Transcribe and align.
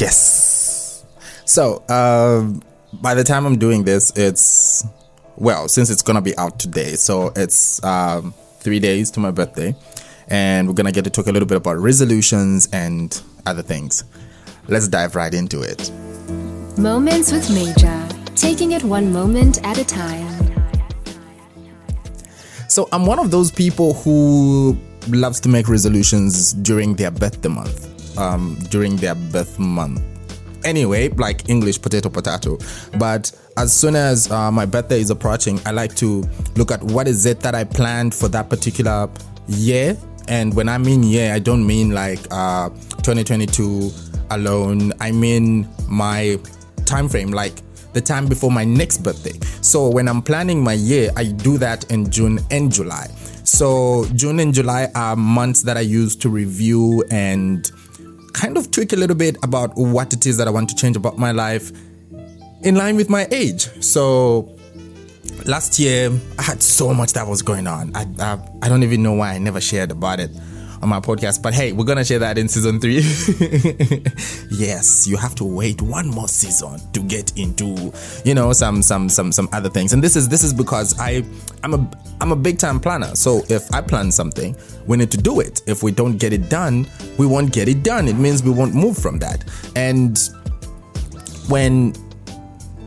Yes. 0.00 1.04
So, 1.44 1.82
um, 1.90 2.62
by 3.02 3.14
the 3.14 3.22
time 3.22 3.44
I'm 3.44 3.58
doing 3.58 3.84
this, 3.84 4.10
it's 4.16 4.86
well, 5.36 5.68
since 5.68 5.90
it's 5.90 6.00
gonna 6.00 6.22
be 6.22 6.36
out 6.38 6.58
today, 6.58 6.96
so 6.96 7.32
it's 7.36 7.82
um, 7.84 8.32
three 8.60 8.80
days 8.80 9.10
to 9.12 9.20
my 9.20 9.30
birthday, 9.30 9.74
and 10.28 10.66
we're 10.66 10.74
gonna 10.74 10.92
get 10.92 11.04
to 11.04 11.10
talk 11.10 11.26
a 11.26 11.32
little 11.32 11.46
bit 11.46 11.58
about 11.58 11.78
resolutions 11.78 12.66
and 12.72 13.20
other 13.44 13.62
things. 13.62 14.04
Let's 14.68 14.88
dive 14.88 15.14
right 15.16 15.34
into 15.34 15.60
it. 15.60 15.90
Moments 16.78 17.30
with 17.30 17.50
Major, 17.50 18.08
taking 18.34 18.72
it 18.72 18.82
one 18.82 19.12
moment 19.12 19.62
at 19.66 19.76
a 19.76 19.84
time. 19.84 20.28
So 22.68 22.88
I'm 22.92 23.04
one 23.04 23.18
of 23.18 23.30
those 23.30 23.50
people 23.50 23.94
who 23.94 24.78
loves 25.08 25.40
to 25.40 25.48
make 25.50 25.68
resolutions 25.68 26.54
during 26.54 26.94
their 26.94 27.10
birthday 27.10 27.48
month. 27.48 27.89
Um, 28.20 28.58
during 28.68 28.96
their 28.96 29.14
birth 29.14 29.58
month. 29.58 30.02
Anyway, 30.64 31.08
like 31.08 31.48
English 31.48 31.80
potato 31.80 32.10
potato. 32.10 32.58
But 32.98 33.32
as 33.56 33.72
soon 33.72 33.96
as 33.96 34.30
uh, 34.30 34.50
my 34.50 34.66
birthday 34.66 35.00
is 35.00 35.10
approaching, 35.10 35.58
I 35.64 35.70
like 35.70 35.94
to 35.96 36.22
look 36.56 36.70
at 36.70 36.82
what 36.82 37.08
is 37.08 37.24
it 37.24 37.40
that 37.40 37.54
I 37.54 37.64
planned 37.64 38.14
for 38.14 38.28
that 38.28 38.50
particular 38.50 39.08
year. 39.48 39.96
And 40.28 40.54
when 40.54 40.68
I 40.68 40.76
mean 40.76 41.02
year, 41.02 41.32
I 41.32 41.38
don't 41.38 41.66
mean 41.66 41.92
like 41.92 42.20
uh, 42.30 42.68
2022 42.68 43.90
alone. 44.30 44.92
I 45.00 45.12
mean 45.12 45.66
my 45.88 46.38
time 46.84 47.08
frame, 47.08 47.30
like 47.30 47.62
the 47.92 48.00
time 48.00 48.26
before 48.26 48.50
my 48.50 48.64
next 48.64 48.98
birthday. 48.98 49.38
So 49.62 49.88
when 49.88 50.08
I'm 50.08 50.22
planning 50.22 50.62
my 50.62 50.74
year, 50.74 51.10
I 51.16 51.24
do 51.24 51.58
that 51.58 51.90
in 51.90 52.10
June 52.10 52.38
and 52.50 52.72
July. 52.72 53.06
So 53.44 54.06
June 54.14 54.40
and 54.40 54.54
July 54.54 54.88
are 54.94 55.16
months 55.16 55.62
that 55.62 55.76
I 55.76 55.80
use 55.80 56.14
to 56.16 56.28
review 56.28 57.02
and 57.10 57.70
kind 58.32 58.56
of 58.56 58.70
tweak 58.70 58.92
a 58.92 58.96
little 58.96 59.16
bit 59.16 59.36
about 59.42 59.72
what 59.76 60.12
it 60.12 60.26
is 60.26 60.36
that 60.36 60.48
I 60.48 60.50
want 60.50 60.68
to 60.70 60.76
change 60.76 60.96
about 60.96 61.18
my 61.18 61.32
life 61.32 61.72
in 62.62 62.74
line 62.74 62.96
with 62.96 63.08
my 63.08 63.26
age. 63.30 63.68
So 63.82 64.56
last 65.46 65.78
year 65.78 66.10
I 66.38 66.42
had 66.42 66.62
so 66.62 66.92
much 66.94 67.12
that 67.14 67.26
was 67.26 67.42
going 67.42 67.66
on. 67.66 67.94
I, 67.94 68.06
I, 68.18 68.38
I 68.62 68.68
don't 68.68 68.82
even 68.82 69.02
know 69.02 69.12
why 69.12 69.32
I 69.32 69.38
never 69.38 69.60
shared 69.60 69.90
about 69.90 70.20
it 70.20 70.30
on 70.82 70.88
my 70.88 71.00
podcast. 71.00 71.42
But 71.42 71.54
hey, 71.54 71.72
we're 71.72 71.84
gonna 71.84 72.04
share 72.04 72.18
that 72.20 72.38
in 72.38 72.48
season 72.48 72.80
three. 72.80 72.96
yes, 74.50 75.06
you 75.06 75.16
have 75.16 75.34
to 75.36 75.44
wait 75.44 75.80
one 75.82 76.08
more 76.08 76.28
season 76.28 76.78
to 76.92 77.00
get 77.00 77.36
into, 77.38 77.92
you 78.24 78.34
know, 78.34 78.52
some 78.52 78.82
some 78.82 79.08
some 79.08 79.32
some 79.32 79.48
other 79.52 79.68
things. 79.68 79.92
And 79.92 80.02
this 80.02 80.16
is 80.16 80.28
this 80.28 80.44
is 80.44 80.52
because 80.52 80.98
I 80.98 81.24
I'm 81.62 81.74
a 81.74 81.90
I'm 82.20 82.32
a 82.32 82.36
big 82.36 82.58
time 82.58 82.80
planner. 82.80 83.14
So 83.14 83.42
if 83.48 83.72
I 83.74 83.80
plan 83.80 84.10
something, 84.10 84.56
we 84.86 84.96
need 84.96 85.10
to 85.10 85.18
do 85.18 85.40
it. 85.40 85.62
If 85.66 85.82
we 85.82 85.92
don't 85.92 86.16
get 86.16 86.32
it 86.32 86.48
done, 86.48 86.86
we 87.18 87.26
won't 87.26 87.52
get 87.52 87.68
it 87.68 87.82
done. 87.82 88.08
It 88.08 88.16
means 88.16 88.42
we 88.42 88.50
won't 88.50 88.74
move 88.74 88.96
from 88.96 89.18
that. 89.18 89.44
And 89.76 90.18
when 91.48 91.94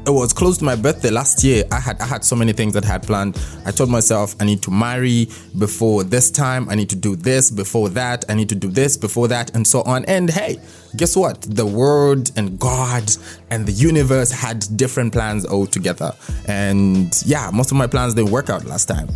it 0.05 0.09
was 0.09 0.33
close 0.33 0.57
to 0.57 0.65
my 0.65 0.75
birthday 0.75 1.09
last 1.09 1.43
year. 1.43 1.63
I 1.71 1.79
had 1.79 2.01
I 2.01 2.05
had 2.05 2.25
so 2.25 2.35
many 2.35 2.51
things 2.51 2.73
that 2.73 2.83
I 2.85 2.89
had 2.89 3.03
planned. 3.03 3.39
I 3.65 3.71
told 3.71 3.89
myself 3.89 4.35
I 4.39 4.45
need 4.45 4.61
to 4.63 4.71
marry 4.71 5.29
before 5.57 6.03
this 6.03 6.29
time. 6.29 6.67
I 6.69 6.75
need 6.75 6.89
to 6.89 6.95
do 6.95 7.15
this 7.15 7.49
before 7.49 7.89
that. 7.89 8.25
I 8.27 8.33
need 8.33 8.49
to 8.49 8.55
do 8.55 8.69
this 8.69 8.97
before 8.97 9.29
that, 9.29 9.55
and 9.55 9.65
so 9.65 9.81
on. 9.83 10.03
And 10.05 10.29
hey, 10.29 10.57
guess 10.97 11.15
what? 11.15 11.41
The 11.41 11.65
world 11.65 12.31
and 12.35 12.59
God 12.59 13.11
and 13.49 13.65
the 13.65 13.71
universe 13.71 14.31
had 14.31 14.65
different 14.75 15.13
plans 15.13 15.45
altogether. 15.45 16.13
And 16.47 17.13
yeah, 17.25 17.49
most 17.53 17.71
of 17.71 17.77
my 17.77 17.87
plans 17.87 18.13
didn't 18.13 18.31
work 18.31 18.49
out 18.49 18.65
last 18.65 18.85
time. 18.85 19.07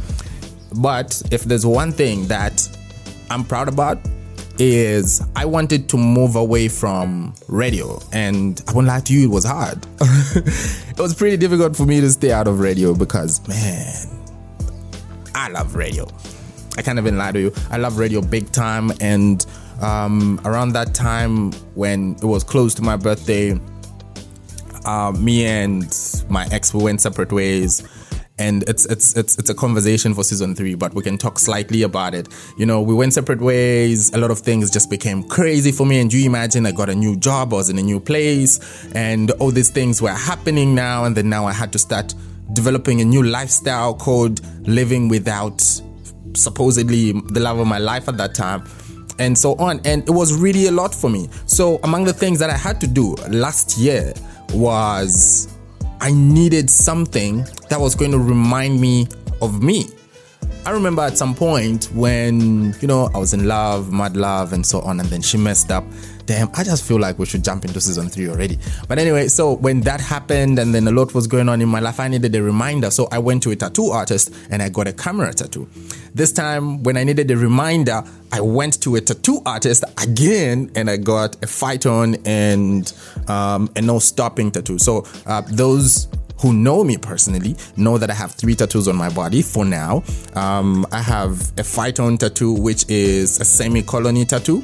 But 0.77 1.21
if 1.31 1.43
there's 1.43 1.65
one 1.65 1.91
thing 1.91 2.27
that 2.27 2.65
I'm 3.30 3.43
proud 3.43 3.67
about 3.67 3.99
is 4.59 5.22
I 5.36 5.45
wanted 5.45 5.89
to 5.89 5.97
move 5.97 6.36
away 6.36 6.67
from 6.67 7.33
radio, 7.47 8.00
and 8.11 8.61
I 8.67 8.73
won't 8.73 8.88
lie 8.88 8.99
to 9.02 9.14
you, 9.14 9.25
it 9.25 9.31
was 9.31 9.45
hard. 9.45 9.86
it 10.02 10.99
was 10.99 11.16
pretty 11.16 11.38
difficult 11.38 11.75
for 11.75 11.86
me 11.86 12.02
to 12.02 12.09
stay 12.09 12.31
out 12.31 12.47
of 12.47 12.59
radio 12.59 12.94
because, 12.94 13.45
man, 13.48 14.08
I 15.36 15.49
love 15.49 15.76
radio. 15.76 16.08
I 16.77 16.82
can't 16.82 16.99
even 16.99 17.17
lie 17.17 17.32
to 17.32 17.39
you. 17.39 17.54
I 17.70 17.77
love 17.77 17.98
radio 17.98 18.21
big 18.21 18.52
time, 18.52 18.92
and 19.02 19.45
um, 19.82 20.39
around 20.45 20.73
that 20.73 20.93
time 20.93 21.52
when 21.76 22.15
it 22.15 22.26
was 22.26 22.43
close 22.43 22.73
to 22.76 22.82
my 22.82 22.98
birthday, 22.98 23.59
uh, 24.86 25.11
me 25.11 25.45
and 25.45 25.93
my 26.30 26.48
ex 26.52 26.73
we 26.73 26.83
went 26.83 27.02
separate 27.02 27.32
ways 27.32 27.87
and 28.39 28.64
it's 28.70 28.86
it's 28.86 29.15
it's 29.17 29.37
it's 29.37 29.49
a 29.49 29.55
conversation 29.55 30.14
for 30.14 30.23
season 30.23 30.55
three, 30.55 30.75
but 30.75 30.93
we 30.93 31.02
can 31.02 31.17
talk 31.17 31.39
slightly 31.39 31.83
about 31.83 32.14
it. 32.14 32.27
You 32.58 32.65
know, 32.65 32.81
we 32.81 32.93
went 32.93 33.14
separate 33.14 33.42
ways. 33.42 34.14
A 34.14 34.17
lot 34.17 34.31
of 34.31 34.39
things 34.39 34.70
just 34.70 34.89
became 34.89 35.23
crazy 35.23 35.71
for 35.71 35.86
me. 35.86 35.99
And 35.99 36.11
you 36.11 36.25
imagine? 36.25 36.65
I 36.65 36.71
got 36.71 36.89
a 36.89 36.95
new 36.95 37.15
job, 37.15 37.53
I 37.53 37.58
was 37.58 37.70
in 37.70 37.77
a 37.77 37.81
new 37.81 37.99
place, 37.99 38.86
and 38.93 39.31
all 39.31 39.52
these 39.52 39.70
things 39.70 40.02
were 40.02 40.11
happening 40.11 40.76
now. 40.76 41.05
And 41.05 41.15
then 41.15 41.30
now 41.30 41.45
I 41.45 41.53
had 41.53 41.71
to 41.73 41.80
start 41.80 42.14
developing 42.53 43.02
a 43.02 43.05
new 43.05 43.23
lifestyle 43.23 43.93
called 43.93 44.42
living 44.67 45.09
without 45.09 45.61
supposedly 46.33 47.14
the 47.14 47.39
love 47.39 47.59
of 47.59 47.67
my 47.67 47.80
life 47.80 48.08
at 48.08 48.17
that 48.17 48.36
time 48.36 48.64
and 49.20 49.37
so 49.37 49.55
on. 49.55 49.81
And 49.86 50.08
it 50.08 50.11
was 50.11 50.33
really 50.33 50.67
a 50.67 50.71
lot 50.71 50.93
for 50.93 51.09
me. 51.09 51.27
So, 51.45 51.80
among 51.83 52.03
the 52.05 52.14
things 52.14 52.39
that 52.39 52.49
I 52.49 52.58
had 52.58 52.80
to 52.81 52.87
do 52.87 53.15
last 53.30 53.77
year 53.77 54.14
was 54.53 55.57
I 55.99 56.11
needed 56.11 56.69
something 56.69 57.45
that 57.69 57.80
was 57.80 57.95
going 57.95 58.11
to 58.11 58.19
remind 58.19 58.80
me 58.80 59.08
of 59.41 59.63
me. 59.63 59.89
I 60.65 60.71
remember 60.71 61.02
at 61.02 61.17
some 61.17 61.33
point 61.33 61.85
when, 61.93 62.75
you 62.81 62.87
know, 62.87 63.09
I 63.15 63.17
was 63.17 63.33
in 63.33 63.47
love, 63.47 63.91
mad 63.91 64.17
love, 64.17 64.53
and 64.53 64.65
so 64.65 64.81
on, 64.81 64.99
and 64.99 65.09
then 65.09 65.21
she 65.21 65.37
messed 65.37 65.71
up. 65.71 65.85
Damn, 66.27 66.49
I 66.55 66.65
just 66.65 66.83
feel 66.83 66.99
like 66.99 67.17
we 67.20 67.26
should 67.26 67.42
jump 67.42 67.64
into 67.64 67.80
season 67.80 68.10
three 68.10 68.27
already. 68.27 68.60
But 68.89 68.99
anyway, 68.99 69.30
so 69.30 69.54
when 69.54 69.80
that 69.82 70.02
happened 70.02 70.60
and 70.60 70.76
then 70.76 70.86
a 70.86 70.92
lot 70.92 71.14
was 71.14 71.26
going 71.26 71.48
on 71.48 71.61
in 71.61 71.70
my 71.70 71.80
life, 71.80 72.02
I 72.02 72.10
needed 72.10 72.36
a 72.36 72.43
reminder. 72.43 72.92
So 72.92 73.08
I 73.14 73.20
went 73.20 73.43
to 73.43 73.52
a 73.52 73.55
tattoo 73.55 73.92
artist 73.92 74.36
and 74.52 74.61
I 74.61 74.67
got 74.67 74.88
a 74.88 74.93
camera 74.93 75.33
tattoo. 75.33 75.70
This 76.14 76.33
time, 76.33 76.83
when 76.83 76.98
I 76.98 77.05
needed 77.05 77.32
a 77.32 77.38
reminder, 77.38 78.04
I 78.33 78.42
went 78.42 78.82
to 78.82 78.98
a 78.98 79.02
tattoo 79.02 79.42
artist 79.45 79.86
again 80.04 80.70
and 80.76 80.89
I 80.89 80.98
got 80.98 81.42
a 81.42 81.48
phaeton 81.48 82.17
and 82.26 82.92
um, 83.30 83.70
a 83.77 83.82
no 83.82 83.99
stopping 83.99 84.52
tattoo. 84.52 84.80
So 84.80 85.05
uh, 85.27 85.44
those 85.48 86.09
who 86.42 86.52
know 86.52 86.83
me 86.83 86.98
personally 86.98 87.55
know 87.77 87.98
that 87.98 88.09
I 88.11 88.14
have 88.14 88.33
three 88.33 88.54
tattoos 88.54 88.89
on 88.89 88.98
my 88.98 89.09
body 89.09 89.42
for 89.42 89.64
now. 89.64 90.04
Um, 90.36 90.86
I 90.92 91.02
have 91.02 91.58
a 91.58 91.64
phaeton 91.64 92.17
tattoo, 92.17 92.52
which 92.52 92.86
is 92.89 93.39
a 93.39 93.45
semicolon 93.45 94.26
tattoo. 94.26 94.61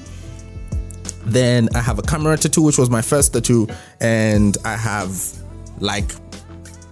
Then 1.26 1.70
I 1.76 1.80
have 1.80 2.00
a 2.00 2.02
camera 2.02 2.38
tattoo, 2.38 2.62
which 2.62 2.78
was 2.78 2.90
my 2.90 3.02
first 3.02 3.34
tattoo, 3.34 3.68
and 4.00 4.58
I 4.66 4.76
have 4.76 5.12
like 5.80 6.12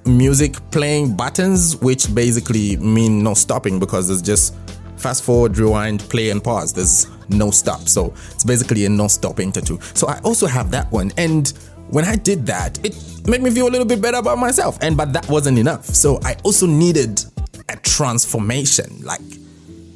music 0.06 0.56
playing 0.72 1.16
buttons, 1.16 1.75
which 1.78 2.14
basically 2.14 2.78
mean 2.78 3.24
no 3.24 3.34
stopping 3.34 3.80
because 3.80 4.08
there's 4.08 4.22
just 4.22 4.56
fast 4.97 5.24
forward, 5.24 5.58
rewind, 5.58 6.02
play, 6.02 6.30
and 6.30 6.44
pause. 6.44 6.74
There's 6.74 7.08
no 7.30 7.52
stop. 7.52 7.88
So 7.88 8.14
it's 8.31 8.44
basically 8.44 8.86
a 8.86 8.90
no 8.90 9.08
stopping 9.08 9.52
tattoo. 9.52 9.80
So 9.94 10.08
I 10.08 10.20
also 10.20 10.47
have 10.47 10.72
that 10.72 10.91
one. 10.91 11.12
And 11.18 11.52
when 11.90 12.06
I 12.06 12.16
did 12.16 12.46
that, 12.46 12.84
it 12.86 12.96
made 13.28 13.41
me 13.41 13.50
feel 13.52 13.68
a 13.68 13.70
little 13.72 13.86
bit 13.86 14.02
better 14.02 14.18
about 14.18 14.38
myself. 14.38 14.78
And 14.81 14.96
but 14.96 15.14
that 15.14 15.28
wasn't 15.30 15.58
enough. 15.58 15.86
So 15.86 16.20
I 16.24 16.36
also 16.44 16.68
needed 16.68 17.24
a 17.70 17.75
transformation, 17.78 19.02
like 19.03 19.22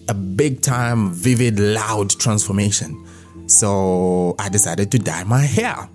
a 0.10 0.14
big 0.14 0.62
time, 0.62 1.12
vivid, 1.12 1.60
loud 1.60 2.10
transformation. 2.10 3.05
So 3.48 4.36
I 4.40 4.50
decided 4.50 4.92
to 4.92 5.00
dye 5.00 5.24
my 5.24 5.42
hair. 5.42 5.90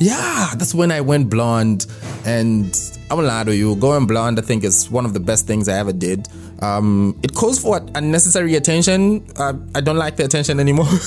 Yeah, 0.00 0.52
that's 0.56 0.74
when 0.74 0.92
I 0.92 1.00
went 1.00 1.28
blonde. 1.28 1.86
And 2.24 2.76
I 3.10 3.14
won't 3.14 3.26
lie 3.26 3.44
to 3.44 3.54
you, 3.54 3.76
going 3.76 4.06
blonde, 4.06 4.38
I 4.38 4.42
think, 4.42 4.64
is 4.64 4.90
one 4.90 5.04
of 5.04 5.12
the 5.12 5.20
best 5.20 5.46
things 5.46 5.68
I 5.68 5.78
ever 5.78 5.92
did. 5.92 6.28
Um, 6.60 7.18
it 7.22 7.34
calls 7.34 7.58
for 7.58 7.80
unnecessary 7.94 8.54
attention. 8.54 9.26
Uh, 9.36 9.54
I 9.74 9.80
don't 9.80 9.96
like 9.96 10.16
the 10.16 10.24
attention 10.24 10.60
anymore. 10.60 10.86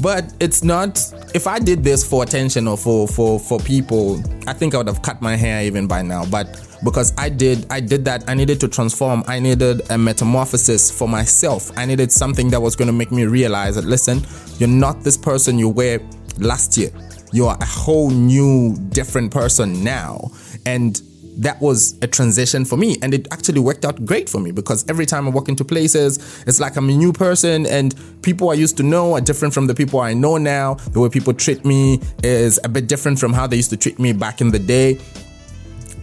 but 0.00 0.32
it's 0.40 0.62
not 0.62 1.00
if 1.34 1.46
i 1.46 1.58
did 1.58 1.82
this 1.82 2.06
for 2.06 2.22
attention 2.22 2.68
or 2.68 2.76
for 2.76 3.08
for 3.08 3.40
for 3.40 3.58
people 3.60 4.22
i 4.46 4.52
think 4.52 4.74
i 4.74 4.76
would 4.76 4.86
have 4.86 5.02
cut 5.02 5.20
my 5.22 5.36
hair 5.36 5.62
even 5.64 5.86
by 5.86 6.02
now 6.02 6.24
but 6.26 6.65
because 6.84 7.12
i 7.18 7.28
did 7.28 7.66
i 7.70 7.80
did 7.80 8.04
that. 8.04 8.24
I 8.28 8.34
needed 8.34 8.60
to 8.60 8.68
transform. 8.68 9.24
I 9.26 9.38
needed 9.40 9.90
a 9.90 9.98
metamorphosis 9.98 10.90
for 10.90 11.08
myself. 11.08 11.76
I 11.76 11.86
needed 11.86 12.12
something 12.12 12.50
that 12.50 12.60
was 12.60 12.76
going 12.76 12.86
to 12.86 12.92
make 12.92 13.12
me 13.12 13.24
realize 13.24 13.76
that 13.76 13.84
listen 13.84 14.22
you're 14.58 14.68
not 14.68 15.02
this 15.02 15.16
person 15.16 15.58
you 15.58 15.68
were 15.68 16.00
last 16.38 16.76
year. 16.76 16.90
You 17.32 17.46
are 17.46 17.56
a 17.60 17.64
whole 17.64 18.10
new 18.10 18.76
different 18.90 19.32
person 19.32 19.84
now. 19.84 20.30
And 20.64 21.00
that 21.38 21.60
was 21.60 21.98
a 22.00 22.06
transition 22.06 22.64
for 22.64 22.78
me. 22.78 22.96
And 23.02 23.12
it 23.12 23.28
actually 23.30 23.60
worked 23.60 23.84
out 23.84 24.02
great 24.06 24.28
for 24.28 24.40
me 24.40 24.52
because 24.52 24.88
every 24.88 25.04
time 25.04 25.26
I 25.26 25.30
walk 25.30 25.50
into 25.50 25.64
places 25.64 26.18
it's 26.46 26.60
like 26.60 26.76
I'm 26.76 26.88
a 26.88 26.92
new 26.92 27.12
person 27.12 27.66
and 27.66 27.94
people 28.22 28.50
I 28.50 28.54
used 28.54 28.78
to 28.78 28.82
know 28.82 29.14
are 29.14 29.20
different 29.20 29.52
from 29.52 29.66
the 29.66 29.74
people 29.74 30.00
I 30.00 30.14
know 30.14 30.38
now. 30.38 30.74
The 30.74 31.00
way 31.00 31.10
people 31.10 31.34
treat 31.34 31.64
me 31.64 32.00
is 32.22 32.58
a 32.64 32.68
bit 32.68 32.88
different 32.88 33.18
from 33.18 33.34
how 33.34 33.46
they 33.46 33.56
used 33.56 33.70
to 33.70 33.76
treat 33.76 33.98
me 33.98 34.12
back 34.12 34.40
in 34.40 34.50
the 34.50 34.58
day 34.58 34.98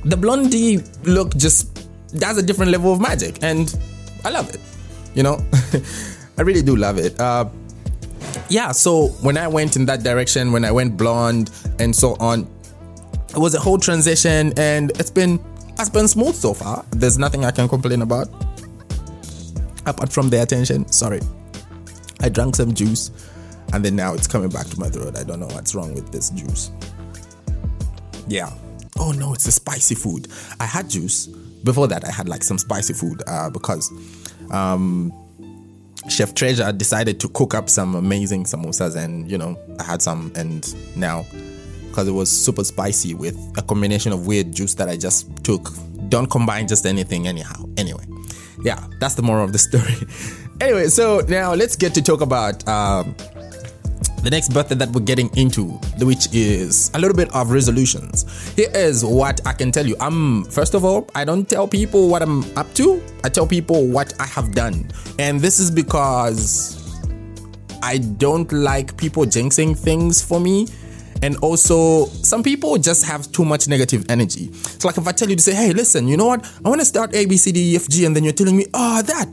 the 0.05 0.17
blondie 0.17 0.79
look 1.03 1.35
just 1.35 1.87
does 2.17 2.37
a 2.37 2.43
different 2.43 2.71
level 2.71 2.93
of 2.93 2.99
magic 2.99 3.41
and 3.41 3.75
I 4.23 4.29
love 4.29 4.49
it 4.53 4.59
you 5.15 5.23
know 5.23 5.39
I 6.37 6.41
really 6.41 6.61
do 6.61 6.75
love 6.75 6.97
it 6.97 7.19
uh, 7.19 7.45
yeah, 8.49 8.71
so 8.71 9.07
when 9.21 9.37
I 9.37 9.47
went 9.47 9.75
in 9.75 9.85
that 9.85 10.03
direction, 10.03 10.51
when 10.51 10.65
I 10.65 10.71
went 10.71 10.97
blonde 10.97 11.51
and 11.79 11.95
so 11.95 12.15
on, 12.19 12.47
it 13.29 13.37
was 13.37 13.55
a 13.55 13.59
whole 13.59 13.77
transition 13.77 14.53
and 14.57 14.91
it's 14.99 15.09
been 15.09 15.39
it's 15.79 15.89
been 15.89 16.07
smooth 16.07 16.35
so 16.35 16.53
far. 16.53 16.85
There's 16.91 17.17
nothing 17.17 17.45
I 17.45 17.51
can 17.51 17.67
complain 17.67 18.01
about. 18.01 18.27
Apart 19.85 20.13
from 20.13 20.29
the 20.29 20.41
attention. 20.41 20.89
Sorry. 20.91 21.19
I 22.21 22.29
drank 22.29 22.55
some 22.55 22.73
juice 22.73 23.11
and 23.73 23.83
then 23.83 23.95
now 23.95 24.13
it's 24.13 24.27
coming 24.27 24.49
back 24.49 24.67
to 24.67 24.79
my 24.79 24.87
throat. 24.87 25.17
I 25.17 25.23
don't 25.23 25.39
know 25.39 25.47
what's 25.47 25.73
wrong 25.73 25.93
with 25.93 26.11
this 26.11 26.29
juice. 26.29 26.71
Yeah. 28.27 28.51
Oh 28.99 29.11
no, 29.11 29.33
it's 29.33 29.47
a 29.47 29.51
spicy 29.51 29.95
food. 29.95 30.27
I 30.59 30.65
had 30.65 30.89
juice. 30.89 31.27
Before 31.63 31.87
that, 31.87 32.05
I 32.05 32.11
had 32.11 32.27
like 32.27 32.43
some 32.43 32.57
spicy 32.57 32.93
food 32.93 33.23
uh, 33.27 33.49
because 33.49 33.91
um, 34.51 35.11
Chef 36.09 36.35
Treasure 36.35 36.71
decided 36.71 37.19
to 37.21 37.29
cook 37.29 37.53
up 37.53 37.69
some 37.69 37.95
amazing 37.95 38.43
samosas, 38.43 38.95
and 38.95 39.29
you 39.31 39.37
know, 39.37 39.57
I 39.79 39.83
had 39.83 40.01
some, 40.01 40.31
and 40.35 40.73
now 40.95 41.25
because 41.87 42.07
it 42.07 42.11
was 42.11 42.29
super 42.29 42.63
spicy 42.63 43.13
with 43.13 43.37
a 43.55 43.61
combination 43.61 44.11
of 44.11 44.25
weird 44.25 44.51
juice 44.51 44.73
that 44.73 44.89
I 44.89 44.97
just 44.97 45.43
took. 45.43 45.69
Don't 46.09 46.29
combine 46.29 46.67
just 46.67 46.87
anything, 46.87 47.27
anyhow. 47.27 47.65
Anyway, 47.77 48.03
yeah, 48.63 48.83
that's 48.99 49.15
the 49.15 49.21
moral 49.21 49.45
of 49.45 49.53
the 49.53 49.59
story. 49.59 49.95
anyway, 50.59 50.87
so 50.87 51.21
now 51.27 51.53
let's 51.53 51.75
get 51.75 51.93
to 51.93 52.01
talk 52.01 52.21
about 52.21 52.67
um, 52.67 53.15
the 54.23 54.29
next 54.29 54.53
birthday 54.53 54.75
that 54.75 54.89
we're 54.89 55.01
getting 55.01 55.29
into, 55.35 55.65
which 55.99 56.33
is 56.33 56.89
a 56.93 56.99
little 56.99 57.15
bit 57.15 57.33
of 57.35 57.51
resolutions. 57.51 58.53
Here 58.55 58.71
is 58.73 59.03
what 59.03 59.45
I 59.45 59.51
can 59.51 59.71
tell 59.71 59.85
you. 59.85 59.97
I'm 59.99 60.45
first 60.45 60.73
of 60.73 60.85
all, 60.85 61.09
I 61.13 61.25
don't 61.25 61.47
tell 61.47 61.67
people 61.67 62.07
what 62.07 62.21
I'm 62.21 62.43
up 62.57 62.73
to. 62.75 63.03
I 63.23 63.29
tell 63.29 63.45
people 63.45 63.85
what 63.85 64.13
I 64.19 64.25
have 64.25 64.53
done, 64.53 64.89
and 65.19 65.41
this 65.41 65.59
is 65.59 65.69
because 65.69 66.79
I 67.83 67.97
don't 67.97 68.49
like 68.51 68.95
people 68.95 69.25
jinxing 69.25 69.77
things 69.77 70.23
for 70.23 70.39
me. 70.39 70.67
And 71.21 71.37
also, 71.37 72.07
some 72.07 72.43
people 72.43 72.77
just 72.77 73.05
have 73.05 73.31
too 73.31 73.45
much 73.45 73.69
negative 73.69 74.05
energy. 74.09 74.49
It's 74.51 74.83
like 74.83 74.97
if 74.97 75.07
I 75.07 75.13
tell 75.13 75.29
you 75.29 75.37
to 75.37 75.41
say, 75.41 75.53
hey, 75.53 75.71
listen, 75.71 76.05
you 76.05 76.17
know 76.17 76.25
what? 76.25 76.45
I 76.65 76.67
want 76.67 76.81
to 76.81 76.85
start 76.85 77.15
A, 77.15 77.25
B, 77.25 77.37
C, 77.37 77.53
D, 77.53 77.73
E, 77.73 77.75
F, 77.77 77.87
G, 77.87 78.03
and 78.03 78.13
then 78.13 78.25
you're 78.25 78.33
telling 78.33 78.57
me, 78.57 78.65
oh, 78.73 79.01
that. 79.01 79.29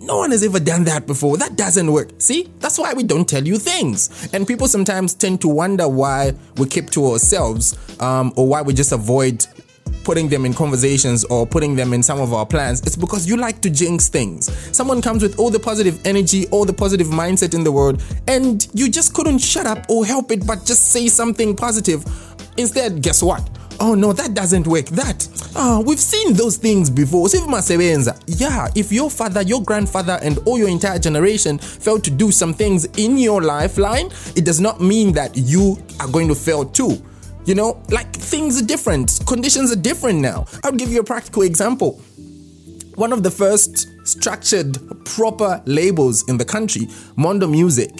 No 0.00 0.18
one 0.18 0.30
has 0.30 0.42
ever 0.42 0.60
done 0.60 0.84
that 0.84 1.06
before. 1.06 1.36
That 1.36 1.56
doesn't 1.56 1.90
work. 1.92 2.10
See? 2.18 2.48
That's 2.60 2.78
why 2.78 2.94
we 2.94 3.02
don't 3.02 3.28
tell 3.28 3.46
you 3.46 3.58
things. 3.58 4.30
And 4.32 4.46
people 4.46 4.68
sometimes 4.68 5.14
tend 5.14 5.40
to 5.42 5.48
wonder 5.48 5.88
why 5.88 6.34
we 6.56 6.66
keep 6.66 6.90
to 6.90 7.12
ourselves 7.12 7.76
um, 8.00 8.32
or 8.36 8.46
why 8.46 8.62
we 8.62 8.74
just 8.74 8.92
avoid 8.92 9.46
putting 10.04 10.28
them 10.28 10.44
in 10.44 10.54
conversations 10.54 11.24
or 11.24 11.46
putting 11.46 11.76
them 11.76 11.92
in 11.92 12.02
some 12.02 12.20
of 12.20 12.32
our 12.32 12.46
plans, 12.46 12.80
it's 12.82 12.96
because 12.96 13.26
you 13.26 13.36
like 13.36 13.60
to 13.60 13.70
jinx 13.70 14.08
things. 14.08 14.50
Someone 14.76 15.00
comes 15.00 15.22
with 15.22 15.38
all 15.38 15.50
the 15.50 15.60
positive 15.60 16.00
energy, 16.04 16.46
all 16.48 16.64
the 16.64 16.72
positive 16.72 17.08
mindset 17.08 17.54
in 17.54 17.64
the 17.64 17.72
world, 17.72 18.02
and 18.28 18.68
you 18.74 18.88
just 18.88 19.14
couldn't 19.14 19.38
shut 19.38 19.66
up 19.66 19.88
or 19.88 20.04
help 20.04 20.30
it 20.30 20.46
but 20.46 20.64
just 20.64 20.90
say 20.90 21.08
something 21.08 21.54
positive. 21.54 22.04
Instead, 22.56 23.02
guess 23.02 23.22
what? 23.22 23.48
Oh 23.80 23.94
no, 23.94 24.12
that 24.12 24.34
doesn't 24.34 24.66
work. 24.66 24.86
That, 24.86 25.26
ah, 25.56 25.82
we've 25.84 26.00
seen 26.00 26.34
those 26.34 26.56
things 26.56 26.90
before. 26.90 27.28
Yeah, 28.26 28.68
if 28.74 28.92
your 28.92 29.10
father, 29.10 29.42
your 29.42 29.62
grandfather, 29.62 30.18
and 30.22 30.38
all 30.46 30.58
your 30.58 30.68
entire 30.68 30.98
generation 30.98 31.58
failed 31.58 32.04
to 32.04 32.10
do 32.10 32.30
some 32.30 32.52
things 32.54 32.84
in 32.96 33.18
your 33.18 33.42
lifeline, 33.42 34.10
it 34.36 34.44
does 34.44 34.60
not 34.60 34.80
mean 34.80 35.12
that 35.12 35.36
you 35.36 35.78
are 36.00 36.08
going 36.08 36.28
to 36.28 36.34
fail 36.34 36.64
too. 36.64 37.02
You 37.44 37.54
know, 37.56 37.82
like 37.90 38.12
things 38.12 38.60
are 38.60 38.64
different, 38.64 39.20
conditions 39.26 39.72
are 39.72 39.76
different 39.76 40.20
now. 40.20 40.46
I'll 40.64 40.72
give 40.72 40.90
you 40.90 41.00
a 41.00 41.04
practical 41.04 41.42
example. 41.42 42.00
One 42.94 43.12
of 43.12 43.22
the 43.22 43.30
first 43.30 43.88
structured, 44.06 44.78
proper 45.04 45.62
labels 45.64 46.28
in 46.28 46.36
the 46.36 46.44
country, 46.44 46.88
Mondo 47.16 47.48
Music, 47.48 47.90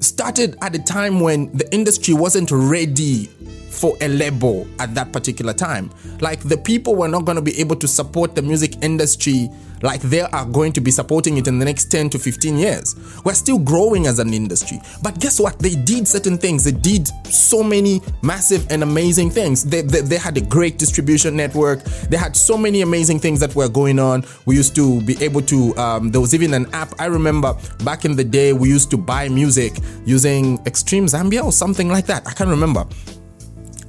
started 0.00 0.56
at 0.62 0.74
a 0.74 0.82
time 0.82 1.20
when 1.20 1.50
the 1.56 1.72
industry 1.72 2.12
wasn't 2.12 2.50
ready 2.50 3.30
for 3.76 3.96
a 4.00 4.08
label 4.08 4.66
at 4.78 4.94
that 4.94 5.12
particular 5.12 5.52
time. 5.52 5.90
Like 6.20 6.40
the 6.40 6.56
people 6.56 6.94
were 6.94 7.08
not 7.08 7.24
going 7.24 7.36
to 7.36 7.42
be 7.42 7.58
able 7.60 7.76
to 7.76 7.88
support 7.88 8.34
the 8.34 8.42
music 8.42 8.82
industry 8.82 9.50
like 9.82 10.00
they 10.00 10.20
are 10.22 10.46
going 10.46 10.72
to 10.72 10.80
be 10.80 10.90
supporting 10.90 11.36
it 11.36 11.46
in 11.46 11.58
the 11.58 11.64
next 11.64 11.86
10 11.86 12.10
to 12.10 12.18
15 12.18 12.56
years. 12.56 12.94
We're 13.24 13.34
still 13.34 13.58
growing 13.58 14.06
as 14.06 14.18
an 14.18 14.32
industry. 14.32 14.80
But 15.02 15.20
guess 15.20 15.38
what? 15.38 15.58
They 15.58 15.74
did 15.74 16.08
certain 16.08 16.38
things. 16.38 16.64
They 16.64 16.72
did 16.72 17.08
so 17.26 17.62
many 17.62 18.00
massive 18.22 18.66
and 18.70 18.82
amazing 18.82 19.30
things. 19.30 19.64
They, 19.64 19.82
they, 19.82 20.00
they 20.00 20.16
had 20.16 20.36
a 20.36 20.40
great 20.40 20.78
distribution 20.78 21.36
network. 21.36 21.82
They 21.84 22.16
had 22.16 22.36
so 22.36 22.56
many 22.56 22.80
amazing 22.82 23.20
things 23.20 23.40
that 23.40 23.54
were 23.54 23.68
going 23.68 23.98
on. 23.98 24.24
We 24.46 24.56
used 24.56 24.74
to 24.76 25.02
be 25.02 25.22
able 25.22 25.42
to, 25.42 25.76
um, 25.76 26.10
there 26.10 26.20
was 26.20 26.34
even 26.34 26.54
an 26.54 26.66
app. 26.72 26.94
I 26.98 27.06
remember 27.06 27.54
back 27.84 28.04
in 28.04 28.16
the 28.16 28.24
day, 28.24 28.52
we 28.52 28.68
used 28.68 28.90
to 28.92 28.96
buy 28.96 29.28
music 29.28 29.74
using 30.04 30.58
Extreme 30.66 31.06
Zambia 31.06 31.44
or 31.44 31.52
something 31.52 31.88
like 31.88 32.06
that. 32.06 32.26
I 32.26 32.32
can't 32.32 32.50
remember. 32.50 32.86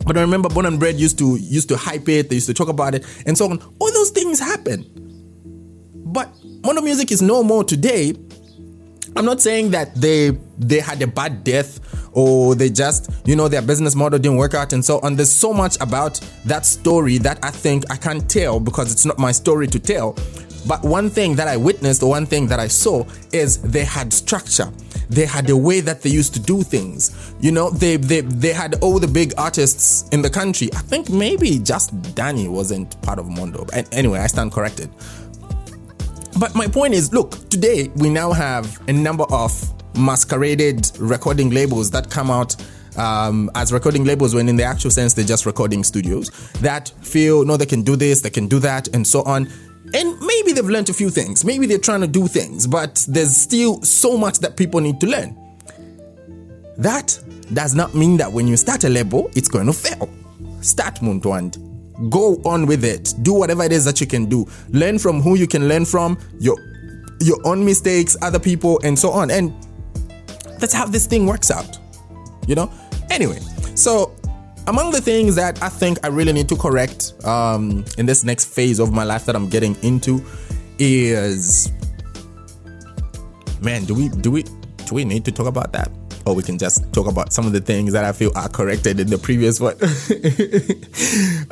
But 0.08 0.18
I 0.18 0.22
remember 0.22 0.48
Bon 0.48 0.66
and 0.66 0.80
Bread 0.80 0.96
used 0.96 1.18
to 1.20 1.36
used 1.36 1.68
to 1.70 1.78
hype 1.78 2.08
it, 2.08 2.30
they 2.30 2.36
used 2.36 2.48
to 2.48 2.54
talk 2.54 2.70
about 2.70 2.96
it, 2.96 3.06
and 3.26 3.38
so 3.38 3.50
on. 3.50 3.62
All 3.80 3.92
those 3.92 4.10
things 4.12 4.40
happen. 4.40 4.86
But 5.94 6.30
Mondo 6.64 6.82
Music 6.82 7.12
is 7.12 7.22
no 7.22 7.44
more 7.44 7.64
today. 7.64 8.14
I'm 9.16 9.26
not 9.26 9.42
saying 9.42 9.72
that 9.72 9.94
they 9.96 10.32
they 10.58 10.80
had 10.80 11.02
a 11.02 11.08
bad 11.08 11.44
death 11.44 11.80
or 12.14 12.56
they 12.56 12.70
just 12.70 13.12
you 13.26 13.36
know 13.36 13.48
their 13.48 13.62
business 13.62 13.96
model 13.96 14.18
didn't 14.18 14.38
work 14.38 14.54
out 14.54 14.72
and 14.72 14.84
so 14.84 15.00
on. 15.02 15.16
There's 15.18 15.32
so 15.32 15.52
much 15.54 15.78
about 15.82 16.20
that 16.46 16.66
story 16.66 17.18
that 17.20 17.40
I 17.44 17.52
think 17.52 17.84
I 17.92 17.98
can't 17.98 18.30
tell 18.30 18.60
because 18.60 18.92
it's 18.92 19.06
not 19.06 19.20
my 19.20 19.34
story 19.34 19.68
to 19.68 19.80
tell. 19.80 20.18
But 20.68 20.84
one 20.84 21.10
thing 21.10 21.36
that 21.36 21.48
I 21.48 21.56
witnessed, 21.56 22.04
or 22.04 22.10
one 22.10 22.26
thing 22.26 22.48
that 22.48 22.60
I 22.60 22.68
saw, 22.68 23.06
is 23.32 23.62
they 23.62 23.86
had 23.86 24.12
structure. 24.12 24.72
They 25.10 25.26
had 25.26 25.50
a 25.50 25.58
way 25.58 25.80
that 25.82 26.02
they 26.02 26.10
used 26.10 26.34
to 26.34 26.40
do 26.40 26.64
things. 26.64 27.34
You 27.40 27.52
know, 27.52 27.70
they 27.70 27.98
they 27.98 28.22
they 28.22 28.54
had 28.54 28.76
all 28.82 29.00
the 29.00 29.08
big 29.08 29.34
artists 29.38 30.08
in 30.10 30.22
the 30.22 30.30
country. 30.30 30.70
I 30.74 30.80
think 30.80 31.10
maybe 31.10 31.60
just 31.60 32.16
Danny 32.16 32.48
wasn't 32.48 33.02
part 33.02 33.20
of 33.20 33.28
Mondo. 33.28 33.66
Anyway, 33.92 34.20
I 34.20 34.28
stand 34.28 34.52
corrected. 34.52 34.90
But 36.40 36.54
my 36.54 36.68
point 36.68 36.94
is, 36.94 37.14
look, 37.14 37.50
today 37.50 37.90
we 37.96 38.10
now 38.10 38.32
have 38.32 38.80
a 38.88 38.94
number 38.94 39.26
of 39.32 39.52
masqueraded 39.98 40.92
recording 41.00 41.50
labels 41.50 41.90
that 41.92 42.10
come 42.10 42.30
out 42.30 42.56
um, 42.98 43.50
as 43.56 43.72
recording 43.72 44.04
labels 44.04 44.34
when 44.36 44.50
in 44.50 44.56
the 44.56 44.64
actual 44.64 44.92
sense 44.92 45.14
they're 45.14 45.26
just 45.26 45.46
recording 45.46 45.84
studios 45.84 46.30
that 46.62 46.90
feel 47.02 47.46
no 47.46 47.58
they 47.58 47.66
can 47.66 47.84
do 47.84 47.96
this 47.96 48.22
they 48.22 48.30
can 48.30 48.48
do 48.48 48.60
that 48.60 48.88
and 48.90 49.06
so 49.06 49.22
on 49.24 49.48
and 49.94 50.20
maybe 50.20 50.52
they've 50.54 50.66
learned 50.66 50.90
a 50.90 50.94
few 50.94 51.10
things. 51.10 51.46
Maybe 51.46 51.66
they're 51.66 51.78
trying 51.78 52.02
to 52.02 52.08
do 52.08 52.28
things 52.28 52.68
but 52.68 53.06
there's 53.08 53.36
still 53.36 53.82
so 53.82 54.18
much 54.18 54.40
that 54.40 54.58
people 54.58 54.80
need 54.82 55.00
to 55.02 55.08
learn. 55.08 55.38
That 56.78 57.20
does 57.54 57.74
not 57.74 57.96
mean 57.96 58.18
that 58.18 58.32
when 58.32 58.48
you 58.48 58.58
start 58.58 58.84
a 58.84 58.90
label 58.90 59.30
it's 59.36 59.48
going 59.48 59.68
to 59.68 59.74
fail. 59.74 60.10
Start 60.62 60.96
Muntwand. 60.96 61.64
Go 62.10 62.36
on 62.46 62.66
with 62.66 62.84
it. 62.84 63.14
Do 63.24 63.34
whatever 63.34 63.64
it 63.64 63.72
is 63.72 63.86
that 63.86 64.00
you 64.00 64.08
can 64.08 64.26
do. 64.26 64.46
Learn 64.70 65.00
from 65.00 65.22
who 65.22 65.36
you 65.36 65.48
can 65.48 65.68
learn 65.68 65.86
from 65.86 66.18
your 66.40 66.58
your 67.20 67.40
own 67.46 67.66
mistakes 67.66 68.16
other 68.22 68.40
people 68.40 68.80
and 68.84 68.98
so 68.98 69.10
on. 69.10 69.32
And 69.32 69.52
that's 70.60 70.74
how 70.74 70.86
this 70.86 71.08
thing 71.08 71.26
works 71.26 71.50
out 71.50 71.80
you 72.48 72.56
know? 72.56 72.72
Anyway 73.12 73.40
so 73.76 74.16
among 74.68 74.92
the 74.92 75.02
things 75.02 75.36
that 75.36 75.62
i 75.64 75.70
think 75.70 75.98
i 76.04 76.08
really 76.08 76.34
need 76.34 76.48
to 76.48 76.56
correct 76.56 77.14
um, 77.26 77.84
in 77.98 78.06
this 78.06 78.24
next 78.24 78.46
phase 78.46 78.80
of 78.80 78.92
my 78.92 79.04
life 79.04 79.26
that 79.26 79.36
i'm 79.36 79.50
getting 79.50 79.76
into 79.84 80.24
is 80.80 81.72
man 83.62 83.84
do 83.86 83.96
we 83.96 84.10
do 84.10 84.32
we 84.32 84.44
do 84.44 84.94
we 84.94 85.04
need 85.04 85.26
to 85.26 85.32
talk 85.32 85.48
about 85.48 85.72
that 85.72 85.90
or 86.28 86.36
we 86.36 86.44
can 86.44 86.58
just 86.58 86.92
talk 86.92 87.08
about 87.08 87.32
some 87.32 87.46
of 87.46 87.54
the 87.54 87.62
things 87.62 87.94
that 87.94 88.04
I 88.04 88.12
feel 88.12 88.32
are 88.36 88.50
corrected 88.50 89.00
in 89.00 89.08
the 89.08 89.18
previous 89.18 89.62
one. 89.62 89.76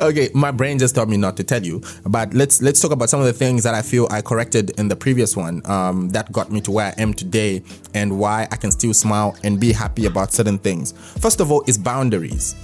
okay, 0.00 0.28
my 0.34 0.50
brain 0.50 0.78
just 0.78 0.94
told 0.94 1.08
me 1.08 1.16
not 1.16 1.34
to 1.38 1.44
tell 1.44 1.62
you, 1.62 1.80
but 2.04 2.34
let's 2.34 2.60
let's 2.60 2.78
talk 2.80 2.90
about 2.90 3.08
some 3.08 3.18
of 3.18 3.26
the 3.26 3.32
things 3.32 3.62
that 3.62 3.74
I 3.74 3.80
feel 3.80 4.06
I 4.10 4.20
corrected 4.20 4.78
in 4.78 4.88
the 4.88 4.96
previous 4.96 5.34
one 5.34 5.62
um, 5.64 6.10
that 6.10 6.30
got 6.30 6.52
me 6.52 6.60
to 6.60 6.70
where 6.70 6.86
I 6.88 7.00
am 7.00 7.14
today 7.14 7.62
and 7.94 8.18
why 8.18 8.48
I 8.52 8.56
can 8.56 8.70
still 8.70 8.92
smile 8.92 9.34
and 9.42 9.58
be 9.58 9.72
happy 9.72 10.04
about 10.04 10.32
certain 10.32 10.58
things. 10.58 10.92
First 11.20 11.40
of 11.40 11.50
all, 11.50 11.64
is 11.66 11.78
boundaries. 11.78 12.54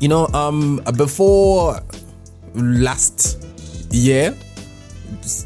You 0.00 0.08
know, 0.08 0.26
um, 0.28 0.82
before 0.96 1.80
last 2.54 3.44
year, 3.90 4.36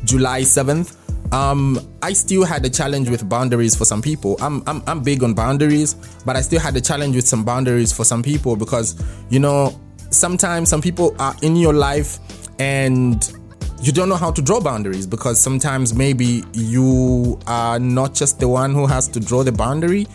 July 0.05 0.43
seventh 0.43 0.99
um, 1.33 1.79
I 2.03 2.13
still 2.13 2.45
had 2.45 2.65
a 2.67 2.71
challenge 2.71 3.09
with 3.09 3.27
boundaries 3.27 3.75
for 3.75 3.87
some 3.87 4.03
people. 4.03 4.37
I'm, 4.41 4.63
I'm, 4.67 4.83
I'm 4.87 5.03
big 5.03 5.23
on 5.23 5.33
boundaries, 5.33 5.95
but 6.27 6.37
I 6.37 6.43
still 6.43 6.61
had 6.61 6.77
a 6.77 6.81
challenge 6.81 7.17
with 7.17 7.27
some 7.27 7.43
boundaries 7.43 7.91
for 7.91 8.05
some 8.05 8.23
people 8.23 8.55
because, 8.55 9.03
you 9.31 9.41
know, 9.41 9.81
sometimes 10.11 10.69
some 10.69 10.83
people 10.83 11.17
are 11.19 11.35
in 11.41 11.57
your 11.57 11.73
life 11.73 12.19
and 12.59 13.33
you 13.81 13.93
don't 13.93 14.11
know 14.11 14.17
how 14.17 14.31
to 14.31 14.43
draw 14.43 14.61
boundaries 14.61 15.07
because 15.07 15.41
sometimes 15.41 15.95
maybe 15.95 16.45
you 16.53 17.41
are 17.47 17.79
not 17.79 18.15
just 18.15 18.39
the 18.39 18.47
one 18.47 18.75
who 18.75 18.87
has 18.87 19.09
to 19.09 19.19
draw 19.19 19.43
the 19.43 19.53
boundary, 19.53 20.07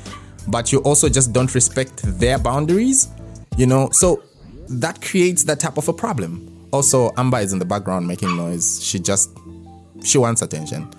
but 0.47 0.71
you 0.71 0.79
also 0.79 1.09
just 1.09 1.33
don't 1.33 1.53
respect 1.55 1.97
their 2.19 2.37
boundaries, 2.37 3.09
you 3.57 3.65
know, 3.65 3.89
so 3.91 4.23
that 4.69 5.01
creates 5.01 5.43
that 5.45 5.59
type 5.59 5.77
of 5.77 5.87
a 5.87 5.93
problem. 5.93 6.67
Also, 6.71 7.13
Amber 7.17 7.39
is 7.39 7.53
in 7.53 7.59
the 7.59 7.65
background 7.65 8.07
making 8.07 8.35
noise. 8.35 8.83
She 8.83 8.99
just 8.99 9.29
she 10.03 10.17
wants 10.17 10.41
attention 10.41 10.89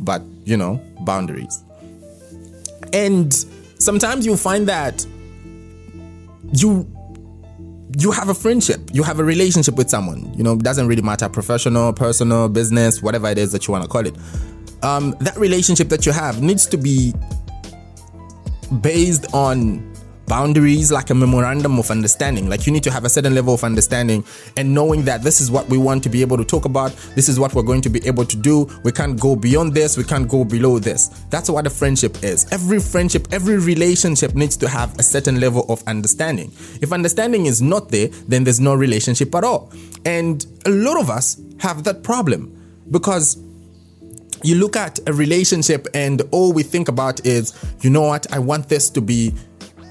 but 0.00 0.22
you 0.44 0.56
know, 0.56 0.80
boundaries. 1.00 1.62
And 2.92 3.32
sometimes 3.78 4.26
you 4.26 4.36
find 4.36 4.68
that 4.68 5.06
you 6.52 6.90
you 7.96 8.10
have 8.10 8.28
a 8.28 8.34
friendship, 8.34 8.80
you 8.92 9.02
have 9.02 9.20
a 9.20 9.24
relationship 9.24 9.76
with 9.76 9.88
someone. 9.88 10.32
You 10.34 10.42
know, 10.42 10.54
it 10.54 10.62
doesn't 10.62 10.88
really 10.88 11.02
matter 11.02 11.28
professional, 11.28 11.92
personal, 11.92 12.48
business, 12.48 13.02
whatever 13.02 13.28
it 13.28 13.38
is 13.38 13.52
that 13.52 13.66
you 13.66 13.72
want 13.72 13.84
to 13.84 13.88
call 13.88 14.06
it. 14.06 14.16
Um, 14.82 15.14
that 15.20 15.36
relationship 15.36 15.88
that 15.88 16.04
you 16.04 16.12
have 16.12 16.42
needs 16.42 16.66
to 16.66 16.76
be 16.76 17.14
based 18.80 19.32
on 19.32 19.93
boundaries 20.26 20.90
like 20.90 21.10
a 21.10 21.14
memorandum 21.14 21.78
of 21.78 21.90
understanding. 21.90 22.48
Like 22.48 22.66
you 22.66 22.72
need 22.72 22.82
to 22.84 22.90
have 22.90 23.04
a 23.04 23.08
certain 23.08 23.34
level 23.34 23.54
of 23.54 23.64
understanding 23.64 24.24
and 24.56 24.74
knowing 24.74 25.04
that 25.04 25.22
this 25.22 25.40
is 25.40 25.50
what 25.50 25.68
we 25.68 25.78
want 25.78 26.02
to 26.04 26.08
be 26.08 26.20
able 26.20 26.36
to 26.36 26.44
talk 26.44 26.64
about. 26.64 26.92
This 27.14 27.28
is 27.28 27.38
what 27.38 27.54
we're 27.54 27.62
going 27.62 27.82
to 27.82 27.90
be 27.90 28.06
able 28.06 28.24
to 28.24 28.36
do. 28.36 28.68
We 28.82 28.92
can't 28.92 29.18
go 29.18 29.36
beyond 29.36 29.74
this. 29.74 29.96
We 29.96 30.04
can't 30.04 30.28
go 30.28 30.44
below 30.44 30.78
this. 30.78 31.08
That's 31.30 31.50
what 31.50 31.66
a 31.66 31.70
friendship 31.70 32.22
is. 32.22 32.50
Every 32.52 32.80
friendship 32.80 33.28
every 33.32 33.58
relationship 33.58 34.34
needs 34.34 34.56
to 34.58 34.68
have 34.68 34.98
a 34.98 35.02
certain 35.02 35.40
level 35.40 35.64
of 35.68 35.82
understanding. 35.86 36.52
If 36.80 36.92
understanding 36.92 37.46
is 37.46 37.60
not 37.60 37.90
there 37.90 38.08
then 38.28 38.44
there's 38.44 38.60
no 38.60 38.74
relationship 38.74 39.34
at 39.34 39.44
all. 39.44 39.72
And 40.04 40.44
a 40.66 40.70
lot 40.70 41.00
of 41.00 41.10
us 41.10 41.40
have 41.58 41.84
that 41.84 42.02
problem 42.02 42.50
because 42.90 43.38
you 44.44 44.56
look 44.56 44.76
at 44.76 45.00
a 45.08 45.12
relationship 45.12 45.86
and 45.94 46.20
all 46.30 46.52
we 46.52 46.62
think 46.62 46.88
about 46.88 47.24
is 47.26 47.54
you 47.80 47.88
know 47.88 48.02
what? 48.02 48.30
I 48.32 48.38
want 48.38 48.68
this 48.68 48.90
to 48.90 49.00
be 49.00 49.32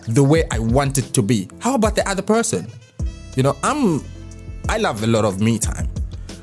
the 0.07 0.24
way 0.24 0.43
I 0.51 0.60
want 0.60 0.98
it 0.98 1.13
to 1.13 1.22
be. 1.22 1.50
How 1.60 1.75
about 1.75 1.95
the 1.95 2.07
other 2.07 2.22
person? 2.22 2.67
You 3.36 3.43
know, 3.43 3.57
I'm 3.63 4.03
I 4.69 4.77
love 4.77 5.03
a 5.03 5.07
lot 5.07 5.25
of 5.25 5.41
me 5.41 5.60
time. 5.60 5.89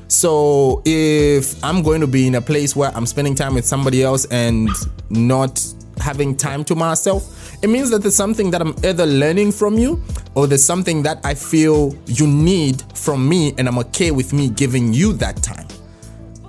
So 0.07 0.81
if 0.85 1.63
I'm 1.63 1.81
going 1.81 2.01
to 2.01 2.07
be 2.07 2.27
in 2.27 2.35
a 2.35 2.41
place 2.41 2.75
where 2.75 2.91
I'm 2.95 3.05
spending 3.05 3.33
time 3.33 3.55
with 3.55 3.65
somebody 3.65 4.03
else 4.03 4.25
and 4.25 4.69
not 5.09 5.63
having 5.99 6.35
time 6.35 6.65
to 6.65 6.75
myself, 6.75 7.57
it 7.63 7.69
means 7.69 7.89
that 7.91 8.01
there's 8.01 8.15
something 8.15 8.51
that 8.51 8.61
I'm 8.61 8.75
either 8.83 9.05
learning 9.05 9.53
from 9.53 9.77
you 9.77 10.03
or 10.35 10.47
there's 10.47 10.63
something 10.63 11.03
that 11.03 11.25
I 11.25 11.33
feel 11.33 11.95
you 12.07 12.27
need 12.27 12.83
from 12.93 13.27
me 13.27 13.53
and 13.57 13.67
I'm 13.67 13.79
okay 13.79 14.11
with 14.11 14.33
me 14.33 14.49
giving 14.49 14.93
you 14.93 15.13
that 15.13 15.41
time. 15.41 15.67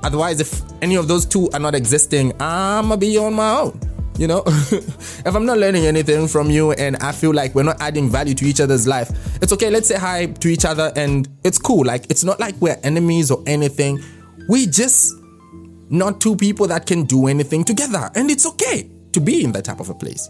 Otherwise, 0.03 0.41
if 0.41 0.63
any 0.83 0.97
of 0.97 1.07
those 1.07 1.25
two 1.25 1.49
are 1.53 1.61
not 1.61 1.75
existing, 1.75 2.33
I'm 2.41 2.89
gonna 2.89 2.97
be 2.97 3.17
on 3.17 3.35
my 3.35 3.61
own. 3.61 3.79
You 4.19 4.27
know, 4.27 4.43
if 4.47 5.35
I'm 5.35 5.47
not 5.47 5.59
learning 5.59 5.87
anything 5.87 6.29
from 6.29 6.51
you 6.51 6.73
and 6.73 6.97
I 6.97 7.13
feel 7.13 7.33
like 7.33 7.55
we're 7.55 7.63
not 7.63 7.81
adding 7.81 8.11
value 8.11 8.35
to 8.35 8.45
each 8.45 8.61
other's 8.61 8.87
life, 8.87 9.11
it's 9.43 9.53
okay. 9.53 9.71
Let's 9.71 9.89
say 9.89 9.99
hi 9.99 10.27
to 10.27 10.49
each 10.49 10.65
other 10.65 10.93
and 10.97 11.29
it's 11.45 11.59
cool. 11.59 11.85
Like, 11.85 12.11
it's 12.11 12.25
not 12.25 12.39
like 12.39 12.55
we're 12.61 12.79
enemies 12.83 13.31
or 13.31 13.43
anything. 13.47 14.03
We 14.49 14.67
just 14.67 15.15
not 15.89 16.21
two 16.21 16.37
people 16.37 16.67
that 16.69 16.87
can 16.87 17.05
do 17.05 17.27
anything 17.27 17.65
together. 17.65 18.11
And 18.15 18.31
it's 18.31 18.47
okay 18.47 18.91
to 19.13 19.21
be 19.21 19.45
in 19.45 19.53
that 19.53 19.65
type 19.65 19.81
of 19.81 19.91
a 19.91 19.95
place. 19.95 20.29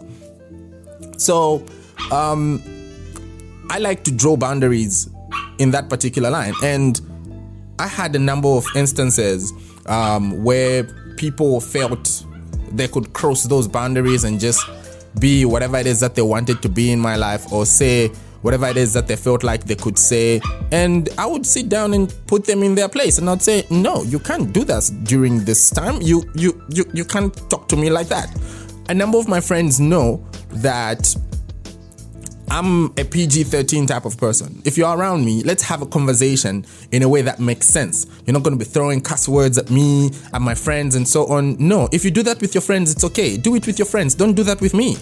So, 1.19 1.65
um, 2.11 2.63
I 3.71 3.79
like 3.79 4.05
to 4.05 4.11
draw 4.13 4.37
boundaries 4.37 5.09
in 5.59 5.71
that 5.71 5.89
particular 5.89 6.31
line. 6.31 6.55
And 6.63 7.01
I 7.79 7.87
had 7.87 8.15
a 8.17 8.19
number 8.19 8.49
of 8.49 8.67
instances 8.75 9.53
um, 9.87 10.43
where 10.43 10.85
people 11.17 11.61
felt 11.61 12.22
they 12.75 12.89
could 12.89 13.13
cross 13.13 13.45
those 13.45 13.69
boundaries 13.69 14.25
and 14.25 14.41
just 14.41 14.65
be 15.19 15.45
whatever 15.45 15.77
it 15.77 15.87
is 15.87 16.01
that 16.01 16.15
they 16.15 16.23
wanted 16.23 16.63
to 16.63 16.69
be 16.69 16.91
in 16.91 16.99
my 16.99 17.17
life 17.17 17.53
or 17.53 17.67
say 17.67 18.09
whatever 18.43 18.67
it 18.67 18.77
is 18.77 18.93
that 18.93 19.07
they 19.07 19.17
felt 19.17 19.43
like 19.43 19.65
they 19.65 19.75
could 19.75 19.99
say. 19.99 20.41
And 20.73 21.09
i 21.19 21.27
would 21.27 21.47
sit 21.47 21.69
down 21.69 21.95
and 21.95 22.13
put 22.27 22.45
them 22.45 22.63
in 22.63 22.75
their 22.75 22.89
place 22.89 23.19
and 23.19 23.29
i'd 23.31 23.43
say 23.43 23.65
no 23.71 24.03
you 24.03 24.19
can't 24.19 24.53
do 24.53 24.65
that 24.65 24.91
during 25.05 25.45
this 25.45 25.71
time. 25.71 26.01
You 26.03 26.25
you 26.35 26.61
you, 26.69 26.85
you 26.93 27.05
can't 27.05 27.35
talk 27.51 27.69
to 27.69 27.77
me 27.77 27.91
like 27.91 28.09
that. 28.09 28.29
A 28.89 28.95
number 28.95 29.19
of 29.19 29.29
my 29.29 29.41
friends 29.41 29.79
know 29.79 30.25
that 30.51 31.15
I'm 32.53 32.93
a 32.99 33.05
PG 33.05 33.45
13 33.45 33.87
type 33.87 34.05
of 34.05 34.19
person. 34.19 34.61
If 34.67 34.77
you're 34.77 34.95
around 34.95 35.25
me, 35.25 35.43
let's 35.43 35.63
have 35.63 35.81
a 35.81 35.87
conversation 35.87 36.67
in 36.91 37.03
a 37.03 37.09
way 37.09 37.23
that 37.23 37.41
makes 37.41 37.67
sense. 37.67 38.05
You're 38.27 38.35
not 38.35 38.43
going 38.43 38.59
to 38.59 38.63
be 38.63 38.71
throwing 38.71 39.01
cuss 39.01 39.27
words 39.27 39.57
at 39.57 39.71
me, 39.71 40.11
at 40.35 40.43
my 40.43 40.55
friends, 40.55 40.95
and 40.95 41.09
so 41.09 41.25
on. 41.29 41.57
No, 41.59 41.89
if 41.93 42.05
you 42.05 42.11
do 42.11 42.23
that 42.25 42.43
with 42.43 42.55
your 42.55 42.61
friends, 42.61 42.93
it's 42.93 43.05
okay. 43.05 43.39
Do 43.39 43.55
it 43.55 43.67
with 43.67 43.79
your 43.79 43.87
friends. 43.87 44.15
Don't 44.15 44.35
do 44.35 44.43
that 44.43 44.61
with 44.61 44.75
me. 44.75 44.99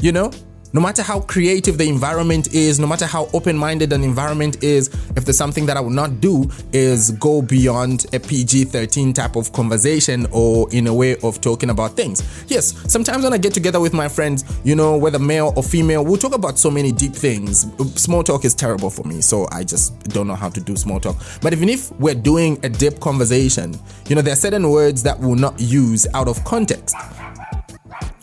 You 0.00 0.10
know? 0.10 0.32
No 0.74 0.82
matter 0.82 1.00
how 1.02 1.20
creative 1.20 1.78
the 1.78 1.88
environment 1.88 2.52
is, 2.52 2.78
no 2.78 2.86
matter 2.86 3.06
how 3.06 3.30
open 3.32 3.56
minded 3.56 3.90
an 3.94 4.04
environment 4.04 4.62
is, 4.62 4.88
if 5.16 5.24
there's 5.24 5.38
something 5.38 5.64
that 5.64 5.78
I 5.78 5.80
will 5.80 5.88
not 5.88 6.20
do 6.20 6.50
is 6.74 7.12
go 7.12 7.40
beyond 7.40 8.04
a 8.12 8.20
PG 8.20 8.64
13 8.64 9.14
type 9.14 9.36
of 9.36 9.50
conversation 9.54 10.26
or 10.30 10.68
in 10.70 10.86
a 10.86 10.92
way 10.92 11.16
of 11.22 11.40
talking 11.40 11.70
about 11.70 11.92
things. 11.92 12.22
Yes, 12.48 12.74
sometimes 12.90 13.24
when 13.24 13.32
I 13.32 13.38
get 13.38 13.54
together 13.54 13.80
with 13.80 13.94
my 13.94 14.08
friends, 14.08 14.44
you 14.62 14.76
know, 14.76 14.98
whether 14.98 15.18
male 15.18 15.54
or 15.56 15.62
female, 15.62 16.04
we'll 16.04 16.18
talk 16.18 16.34
about 16.34 16.58
so 16.58 16.70
many 16.70 16.92
deep 16.92 17.12
things. 17.12 17.66
Small 17.94 18.22
talk 18.22 18.44
is 18.44 18.54
terrible 18.54 18.90
for 18.90 19.04
me, 19.04 19.22
so 19.22 19.48
I 19.50 19.64
just 19.64 19.98
don't 20.10 20.26
know 20.26 20.36
how 20.36 20.50
to 20.50 20.60
do 20.60 20.76
small 20.76 21.00
talk. 21.00 21.16
But 21.40 21.54
even 21.54 21.70
if 21.70 21.90
we're 21.92 22.14
doing 22.14 22.58
a 22.62 22.68
deep 22.68 23.00
conversation, 23.00 23.74
you 24.06 24.16
know, 24.16 24.20
there 24.20 24.34
are 24.34 24.36
certain 24.36 24.68
words 24.68 25.02
that 25.04 25.18
we'll 25.18 25.34
not 25.34 25.58
use 25.58 26.06
out 26.12 26.28
of 26.28 26.44
context 26.44 26.94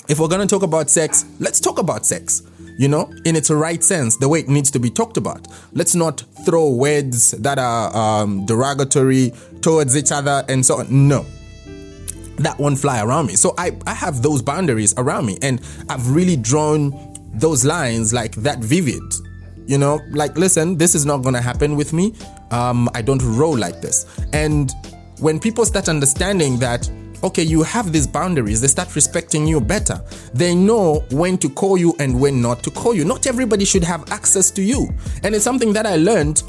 if 0.08 0.20
we're 0.20 0.28
going 0.28 0.42
to 0.42 0.48
talk 0.48 0.64
about 0.64 0.90
sex, 0.90 1.26
let's 1.40 1.60
talk 1.60 1.80
about 1.80 2.06
sex, 2.06 2.44
you 2.78 2.88
know, 2.88 3.12
in 3.26 3.36
its 3.36 3.50
right 3.50 3.84
sense, 3.84 4.18
the 4.18 4.30
way 4.30 4.40
it 4.40 4.50
needs 4.50 4.70
to 4.72 4.80
be 4.80 4.90
talked 4.90 5.18
about. 5.18 5.48
Let's 5.74 5.96
not 5.96 6.24
throw 6.46 6.70
words 6.70 7.32
that 7.32 7.58
are 7.58 7.96
um, 7.96 8.46
derogatory 8.46 9.34
towards 9.62 9.98
each 9.98 10.12
other 10.12 10.44
and 10.48 10.66
so 10.66 10.80
on. 10.80 11.08
No. 11.08 11.26
That 12.38 12.60
won't 12.60 12.78
fly 12.78 13.02
around 13.02 13.28
me. 13.28 13.36
So 13.36 13.54
I, 13.58 13.78
I 13.88 13.94
have 13.94 14.22
those 14.22 14.42
boundaries 14.42 14.94
around 14.98 15.26
me 15.26 15.38
and 15.42 15.62
I've 15.90 16.10
really 16.10 16.36
drawn 16.36 16.94
those 17.34 17.66
lines 17.66 18.14
like 18.14 18.36
that 18.36 18.60
vivid. 18.60 19.02
You 19.68 19.80
know, 19.80 20.00
like, 20.12 20.38
listen, 20.38 20.78
this 20.78 20.94
is 20.94 21.06
not 21.06 21.24
going 21.24 21.34
to 21.34 21.42
happen 21.42 21.76
with 21.76 21.94
me. 21.94 22.14
Um, 22.52 22.90
I 22.94 23.02
don't 23.02 23.22
roll 23.24 23.58
like 23.58 23.82
this. 23.82 24.06
And 24.32 24.72
when 25.20 25.40
people 25.40 25.66
start 25.66 25.90
understanding 25.90 26.60
that, 26.60 26.88
okay, 27.26 27.44
you 27.44 27.64
have 27.64 27.92
these 27.92 28.06
boundaries, 28.08 28.62
they 28.62 28.68
start 28.68 28.96
respecting 28.96 29.48
you 29.48 29.60
better. 29.60 30.00
They 30.34 30.54
know 30.54 31.04
when 31.12 31.38
to 31.40 31.50
call 31.50 31.78
you 31.78 31.96
and 32.00 32.20
when 32.20 32.42
not 32.42 32.64
to 32.64 32.72
call 32.72 32.94
you. 32.94 33.04
Not 33.04 33.26
everybody 33.26 33.66
should 33.66 33.84
have 33.84 34.12
access 34.12 34.52
to 34.52 34.62
you. 34.62 34.90
And 35.24 35.34
it's 35.34 35.44
something 35.44 35.74
that 35.74 35.86
I 35.86 35.96
learned 35.98 36.44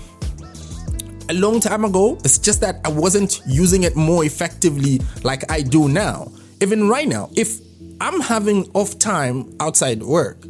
a 1.31 1.35
long 1.35 1.61
time 1.61 1.85
ago. 1.85 2.19
It's 2.25 2.39
just 2.39 2.61
that 2.61 2.81
I 2.85 2.89
wasn't 2.91 3.41
using 3.47 3.85
it 3.85 3.97
more 3.97 4.25
effectively 4.25 5.01
like 5.25 5.51
I 5.51 5.63
do 5.63 5.89
now. 5.89 6.31
Even 6.61 6.89
right 6.89 7.09
now, 7.09 7.31
if 7.35 7.59
I'm 8.01 8.21
having 8.21 8.71
off 8.75 8.99
time 8.99 9.55
outside 9.59 10.03
work, 10.03 10.45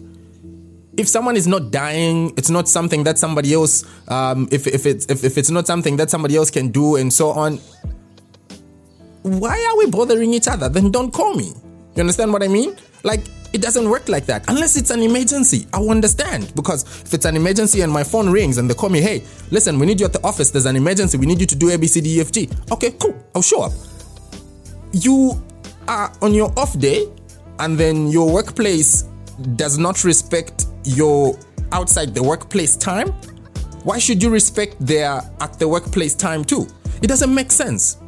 if 0.96 1.08
someone 1.08 1.36
is 1.36 1.46
not 1.46 1.70
dying, 1.70 2.32
it's 2.36 2.50
not 2.50 2.68
something 2.68 3.04
that 3.04 3.18
somebody 3.18 3.52
else, 3.52 3.84
um, 4.08 4.48
if, 4.50 4.66
if, 4.66 4.86
it's, 4.86 5.06
if, 5.06 5.24
if 5.24 5.38
it's 5.38 5.50
not 5.50 5.66
something 5.66 5.96
that 5.96 6.10
somebody 6.10 6.36
else 6.36 6.50
can 6.50 6.68
do 6.68 6.96
and 6.96 7.12
so 7.12 7.30
on, 7.30 7.60
why 9.26 9.60
are 9.70 9.78
we 9.78 9.90
bothering 9.90 10.32
each 10.32 10.46
other? 10.46 10.68
Then 10.68 10.90
don't 10.90 11.12
call 11.12 11.34
me. 11.34 11.52
You 11.94 12.00
understand 12.00 12.32
what 12.32 12.42
I 12.42 12.48
mean? 12.48 12.76
Like, 13.02 13.24
it 13.52 13.60
doesn't 13.60 13.88
work 13.88 14.08
like 14.08 14.26
that. 14.26 14.44
Unless 14.48 14.76
it's 14.76 14.90
an 14.90 15.02
emergency, 15.02 15.66
I 15.72 15.80
understand. 15.80 16.52
Because 16.54 16.84
if 17.02 17.12
it's 17.12 17.24
an 17.24 17.36
emergency 17.36 17.80
and 17.80 17.92
my 17.92 18.04
phone 18.04 18.30
rings 18.30 18.58
and 18.58 18.70
they 18.70 18.74
call 18.74 18.88
me, 18.88 19.00
hey, 19.00 19.24
listen, 19.50 19.78
we 19.78 19.86
need 19.86 19.98
you 19.98 20.06
at 20.06 20.12
the 20.12 20.22
office, 20.22 20.50
there's 20.50 20.66
an 20.66 20.76
emergency, 20.76 21.18
we 21.18 21.26
need 21.26 21.40
you 21.40 21.46
to 21.46 21.56
do 21.56 21.70
ABCDEFG. 21.70 22.70
Okay, 22.72 22.92
cool, 23.00 23.16
I'll 23.34 23.42
show 23.42 23.62
up. 23.62 23.72
You 24.92 25.42
are 25.88 26.12
on 26.22 26.32
your 26.32 26.52
off 26.56 26.78
day, 26.78 27.06
and 27.58 27.76
then 27.76 28.06
your 28.08 28.32
workplace 28.32 29.02
does 29.56 29.76
not 29.76 30.04
respect 30.04 30.66
your 30.84 31.36
outside 31.72 32.14
the 32.14 32.22
workplace 32.22 32.76
time. 32.76 33.08
Why 33.82 33.98
should 33.98 34.22
you 34.22 34.30
respect 34.30 34.76
their 34.78 35.20
at 35.40 35.58
the 35.58 35.66
workplace 35.66 36.14
time 36.14 36.44
too? 36.44 36.66
It 37.02 37.08
doesn't 37.08 37.34
make 37.34 37.50
sense. 37.50 37.98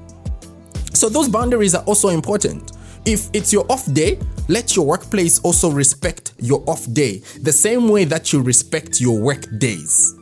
So 0.93 1.09
those 1.09 1.29
boundaries 1.29 1.75
are 1.75 1.85
also 1.85 2.09
important. 2.09 2.73
If 3.05 3.29
it's 3.33 3.53
your 3.53 3.65
off 3.71 3.91
day, 3.93 4.19
let 4.49 4.77
your 4.77 4.87
workplace 4.87 5.39
also 5.41 5.71
respect 5.71 6.35
your 6.39 6.63
off 6.67 6.87
day 6.93 7.23
the 7.43 7.53
same 7.53 7.89
way 7.89 8.05
that 8.05 8.33
you 8.33 8.43
respect 8.43 9.01
your 9.01 9.19
work 9.19 9.45
days. 9.59 10.15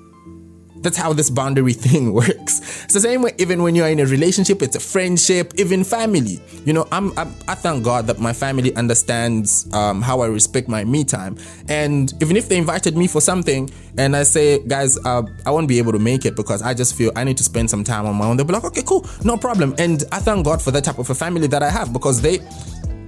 That's 0.86 0.96
how 0.96 1.12
this 1.12 1.30
boundary 1.30 1.72
thing 1.86 2.12
works. 2.12 2.84
It's 2.84 2.94
the 2.94 3.00
same 3.00 3.22
way, 3.22 3.32
even 3.38 3.64
when 3.64 3.74
you're 3.74 3.88
in 3.88 3.98
a 3.98 4.06
relationship, 4.06 4.62
it's 4.62 4.76
a 4.76 4.80
friendship, 4.80 5.52
even 5.56 5.82
family. 5.82 6.40
You 6.64 6.74
know, 6.74 6.86
I'm, 6.92 7.10
I'm 7.18 7.34
i 7.48 7.56
thank 7.56 7.82
God 7.82 8.06
that 8.06 8.20
my 8.20 8.32
family 8.32 8.72
understands 8.76 9.68
um, 9.74 10.00
how 10.00 10.20
I 10.20 10.28
respect 10.28 10.68
my 10.68 10.84
me 10.84 11.02
time. 11.02 11.38
And 11.68 12.12
even 12.22 12.36
if 12.36 12.48
they 12.48 12.56
invited 12.56 12.96
me 12.96 13.08
for 13.08 13.20
something, 13.20 13.68
and 13.98 14.14
I 14.14 14.22
say, 14.22 14.60
guys, 14.60 14.96
uh, 15.04 15.24
I 15.44 15.50
won't 15.50 15.66
be 15.66 15.78
able 15.78 15.90
to 15.90 15.98
make 15.98 16.24
it 16.24 16.36
because 16.36 16.62
I 16.62 16.72
just 16.72 16.94
feel 16.94 17.10
I 17.16 17.24
need 17.24 17.38
to 17.38 17.42
spend 17.42 17.68
some 17.68 17.82
time 17.82 18.06
on 18.06 18.14
my 18.14 18.26
own. 18.26 18.36
They'll 18.36 18.46
be 18.46 18.52
like, 18.52 18.62
okay, 18.66 18.84
cool, 18.86 19.04
no 19.24 19.36
problem. 19.36 19.74
And 19.78 20.04
I 20.12 20.20
thank 20.20 20.44
God 20.44 20.62
for 20.62 20.70
that 20.70 20.84
type 20.84 21.00
of 21.00 21.10
a 21.10 21.16
family 21.16 21.48
that 21.48 21.64
I 21.64 21.70
have 21.70 21.92
because 21.92 22.22
they 22.22 22.38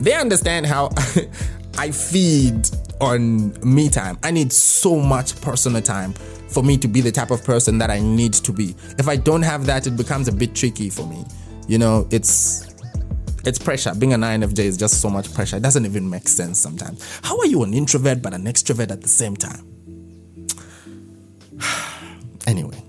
they 0.01 0.15
understand 0.15 0.67
how 0.67 0.91
I 1.79 1.93
feed 1.93 2.69
on 3.01 3.53
me 3.63 3.89
time. 3.89 4.19
I 4.23 4.31
need 4.31 4.53
so 4.53 4.97
much 4.97 5.41
personal 5.41 5.83
time 5.83 6.13
for 6.49 6.63
me 6.63 6.77
to 6.79 6.89
be 6.89 7.01
the 7.01 7.13
type 7.13 7.31
of 7.31 7.45
person 7.45 7.79
that 7.79 7.91
I 7.91 8.01
need 8.01 8.33
to 8.35 8.53
be. 8.53 8.75
If 8.99 9.09
I 9.09 9.17
don't 9.17 9.43
have 9.43 9.67
that, 9.67 9.87
it 9.87 9.97
becomes 9.97 10.29
a 10.29 10.33
bit 10.33 10.55
tricky 10.55 10.91
for 10.91 11.07
me. 11.07 11.25
You 11.67 11.79
know, 11.79 12.09
it's 12.11 12.67
it's 13.45 13.59
pressure. 13.59 13.95
Being 13.95 14.13
an 14.13 14.23
INFJ 14.23 14.59
is 14.59 14.77
just 14.77 15.01
so 15.01 15.09
much 15.09 15.33
pressure. 15.35 15.57
It 15.57 15.63
doesn't 15.63 15.85
even 15.85 16.09
make 16.09 16.29
sense 16.29 16.59
sometimes. 16.59 17.21
How 17.23 17.39
are 17.39 17.47
you 17.47 17.63
an 17.63 17.75
introvert 17.75 18.23
but 18.23 18.35
an 18.35 18.45
extrovert 18.45 18.91
at 18.91 19.03
the 19.03 19.09
same 19.09 19.37
time? 19.37 19.67
anyway. 22.47 22.83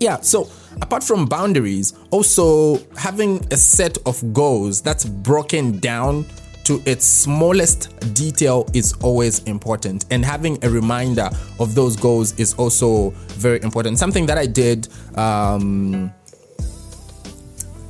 Yeah, 0.00 0.20
so 0.20 0.50
apart 0.82 1.02
from 1.02 1.26
boundaries, 1.26 1.94
also 2.10 2.78
having 2.96 3.46
a 3.52 3.56
set 3.56 3.96
of 4.06 4.32
goals 4.32 4.82
that's 4.82 5.04
broken 5.04 5.78
down 5.78 6.26
to 6.64 6.82
its 6.86 7.06
smallest 7.06 8.14
detail 8.14 8.66
is 8.72 8.94
always 9.02 9.42
important 9.44 10.06
and 10.10 10.24
having 10.24 10.62
a 10.64 10.70
reminder 10.70 11.28
of 11.60 11.74
those 11.74 11.96
goals 11.96 12.38
is 12.38 12.54
also 12.54 13.10
very 13.36 13.62
important 13.62 13.98
something 13.98 14.26
that 14.26 14.38
i 14.38 14.46
did 14.46 14.88
um, 15.16 16.12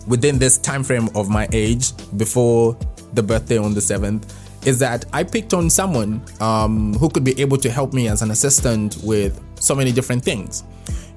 within 0.06 0.38
this 0.38 0.58
time 0.58 0.82
frame 0.82 1.08
of 1.14 1.28
my 1.28 1.48
age 1.52 1.92
before 2.16 2.76
the 3.14 3.22
birthday 3.22 3.58
on 3.58 3.74
the 3.74 3.80
7th 3.80 4.24
is 4.66 4.78
that 4.78 5.04
I 5.12 5.24
picked 5.24 5.52
on 5.52 5.68
someone 5.68 6.22
um, 6.40 6.94
who 6.94 7.08
could 7.10 7.24
be 7.24 7.38
able 7.40 7.58
to 7.58 7.70
help 7.70 7.92
me 7.92 8.08
as 8.08 8.22
an 8.22 8.30
assistant 8.30 8.96
with 9.02 9.40
so 9.60 9.74
many 9.74 9.92
different 9.92 10.24
things, 10.24 10.64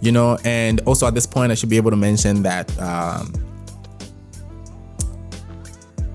you 0.01 0.11
know. 0.11 0.37
And 0.43 0.81
also 0.81 1.07
at 1.07 1.13
this 1.13 1.25
point, 1.25 1.51
I 1.51 1.55
should 1.55 1.69
be 1.69 1.77
able 1.77 1.91
to 1.91 1.97
mention 1.97 2.43
that 2.43 2.77
um, 2.79 3.31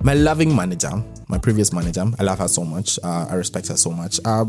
my 0.01 0.13
loving 0.13 0.55
manager, 0.55 1.03
my 1.27 1.37
previous 1.37 1.73
manager, 1.73 2.05
I 2.19 2.23
love 2.23 2.39
her 2.39 2.47
so 2.47 2.63
much. 2.63 2.99
Uh, 3.03 3.27
I 3.29 3.35
respect 3.35 3.67
her 3.67 3.77
so 3.77 3.91
much. 3.91 4.19
Uh, 4.25 4.45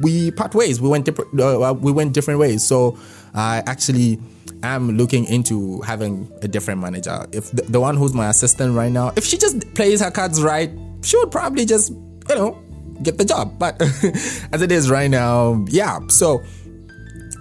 we 0.00 0.30
part 0.30 0.54
ways. 0.54 0.80
We 0.80 0.88
went 0.88 1.04
different. 1.04 1.40
Uh, 1.40 1.74
we 1.78 1.92
went 1.92 2.12
different 2.12 2.40
ways. 2.40 2.64
So 2.66 2.98
I 3.34 3.62
actually 3.66 4.18
am 4.62 4.96
looking 4.96 5.24
into 5.26 5.80
having 5.82 6.30
a 6.42 6.48
different 6.48 6.80
manager. 6.80 7.26
If 7.32 7.50
the, 7.52 7.62
the 7.62 7.80
one 7.80 7.96
who's 7.96 8.14
my 8.14 8.28
assistant 8.28 8.74
right 8.74 8.92
now, 8.92 9.12
if 9.16 9.24
she 9.24 9.38
just 9.38 9.74
plays 9.74 10.00
her 10.00 10.10
cards 10.10 10.42
right, 10.42 10.70
she 11.02 11.16
would 11.18 11.30
probably 11.30 11.64
just, 11.64 11.90
you 11.90 12.34
know, 12.34 12.58
get 13.02 13.18
the 13.18 13.24
job. 13.24 13.58
But 13.58 13.80
as 14.52 14.62
it 14.62 14.72
is 14.72 14.90
right 14.90 15.10
now, 15.10 15.64
yeah. 15.68 16.00
So 16.08 16.42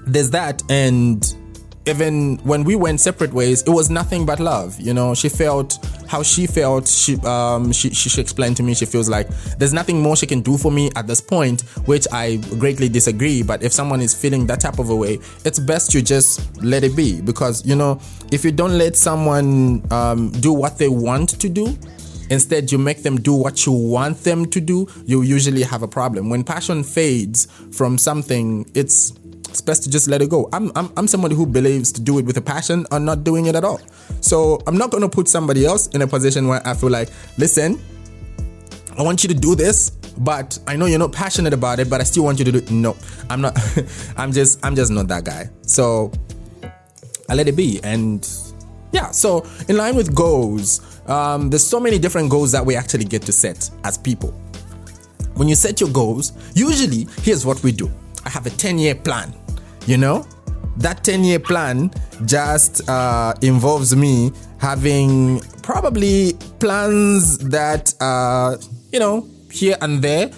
there's 0.05 0.31
that. 0.31 0.61
And 0.69 1.23
even 1.87 2.37
when 2.39 2.63
we 2.63 2.75
went 2.75 2.99
separate 2.99 3.33
ways, 3.33 3.61
it 3.63 3.69
was 3.69 3.89
nothing 3.89 4.25
but 4.25 4.39
love. 4.39 4.79
You 4.79 4.93
know, 4.93 5.13
she 5.13 5.29
felt 5.29 5.79
how 6.07 6.23
she 6.23 6.47
felt. 6.47 6.87
She 6.87 7.15
um 7.21 7.71
she, 7.71 7.89
she, 7.91 8.09
she 8.09 8.21
explained 8.21 8.57
to 8.57 8.63
me 8.63 8.73
she 8.73 8.85
feels 8.85 9.09
like 9.09 9.27
there's 9.57 9.73
nothing 9.73 10.01
more 10.01 10.15
she 10.15 10.25
can 10.25 10.41
do 10.41 10.57
for 10.57 10.71
me 10.71 10.89
at 10.95 11.07
this 11.07 11.21
point, 11.21 11.61
which 11.85 12.07
I 12.11 12.37
greatly 12.59 12.89
disagree. 12.89 13.43
But 13.43 13.63
if 13.63 13.71
someone 13.71 14.01
is 14.01 14.13
feeling 14.13 14.45
that 14.47 14.59
type 14.59 14.79
of 14.79 14.89
a 14.89 14.95
way, 14.95 15.19
it's 15.45 15.59
best 15.59 15.93
you 15.93 16.01
just 16.01 16.63
let 16.63 16.83
it 16.83 16.95
be 16.95 17.21
because 17.21 17.65
you 17.65 17.75
know 17.75 17.99
if 18.31 18.43
you 18.43 18.51
don't 18.51 18.77
let 18.77 18.95
someone 18.95 19.83
um, 19.91 20.31
do 20.31 20.53
what 20.53 20.77
they 20.77 20.89
want 20.89 21.29
to 21.39 21.49
do, 21.49 21.77
Instead, 22.29 22.71
you 22.73 22.77
make 22.77 23.03
them 23.03 23.21
do 23.21 23.33
what 23.33 23.65
you 23.65 23.71
want 23.71 24.23
them 24.25 24.45
to 24.47 24.59
do, 24.59 24.85
you 25.05 25.21
usually 25.21 25.63
have 25.63 25.81
a 25.81 25.87
problem. 25.87 26.29
When 26.29 26.43
passion 26.43 26.83
fades 26.83 27.47
from 27.71 27.97
something, 27.97 28.69
it's 28.73 29.13
it's 29.57 29.65
best 29.65 29.81
to 29.81 29.89
just 29.89 30.07
let 30.07 30.21
it 30.21 30.29
go. 30.29 30.47
I'm, 30.53 30.71
I'm, 30.75 30.91
I'm 30.95 31.07
somebody 31.07 31.33
who 31.33 31.47
believes 31.47 31.91
to 31.93 32.01
do 32.01 32.19
it 32.19 32.25
with 32.25 32.37
a 32.37 32.41
passion 32.41 32.85
or 32.91 32.99
not 32.99 33.23
doing 33.23 33.47
it 33.47 33.55
at 33.55 33.63
all. 33.63 33.81
So 34.21 34.61
I'm 34.67 34.77
not 34.77 34.91
going 34.91 35.01
to 35.01 35.09
put 35.09 35.27
somebody 35.27 35.65
else 35.65 35.87
in 35.87 36.03
a 36.03 36.07
position 36.07 36.47
where 36.47 36.61
I 36.63 36.75
feel 36.75 36.91
like, 36.91 37.09
listen, 37.39 37.81
I 38.95 39.01
want 39.01 39.23
you 39.23 39.29
to 39.29 39.33
do 39.33 39.55
this, 39.55 39.89
but 40.19 40.59
I 40.67 40.75
know 40.75 40.85
you're 40.85 40.99
not 40.99 41.11
passionate 41.11 41.53
about 41.53 41.79
it, 41.79 41.89
but 41.89 42.01
I 42.01 42.03
still 42.03 42.23
want 42.23 42.37
you 42.37 42.45
to 42.45 42.51
do 42.51 42.59
it. 42.59 42.69
No, 42.69 42.95
I'm 43.31 43.41
not. 43.41 43.57
I'm 44.17 44.31
just, 44.31 44.63
I'm 44.63 44.75
just 44.75 44.91
not 44.91 45.07
that 45.07 45.25
guy. 45.25 45.49
So 45.63 46.11
I 47.27 47.33
let 47.33 47.47
it 47.47 47.55
be. 47.55 47.79
And 47.83 48.29
yeah, 48.91 49.09
so 49.09 49.43
in 49.67 49.75
line 49.75 49.95
with 49.95 50.13
goals, 50.13 51.01
um, 51.09 51.49
there's 51.49 51.65
so 51.65 51.79
many 51.79 51.97
different 51.97 52.29
goals 52.29 52.51
that 52.51 52.63
we 52.63 52.75
actually 52.75 53.05
get 53.05 53.23
to 53.23 53.31
set 53.31 53.71
as 53.83 53.97
people. 53.97 54.29
When 55.33 55.47
you 55.47 55.55
set 55.55 55.81
your 55.81 55.89
goals, 55.89 56.33
usually 56.53 57.07
here's 57.23 57.43
what 57.43 57.63
we 57.63 57.71
do 57.71 57.91
I 58.23 58.29
have 58.29 58.45
a 58.45 58.51
10 58.51 58.77
year 58.77 58.93
plan, 58.93 59.33
you 59.87 59.97
know? 59.97 60.25
That 60.77 61.03
10 61.03 61.23
year 61.23 61.39
plan 61.39 61.89
just 62.25 62.87
uh, 62.87 63.33
involves 63.41 63.95
me 63.95 64.31
having 64.59 65.39
probably 65.63 66.33
plans 66.59 67.39
that, 67.39 67.93
uh, 67.99 68.57
you 68.91 68.99
know, 68.99 69.27
here 69.51 69.75
and 69.81 70.01
there. 70.03 70.29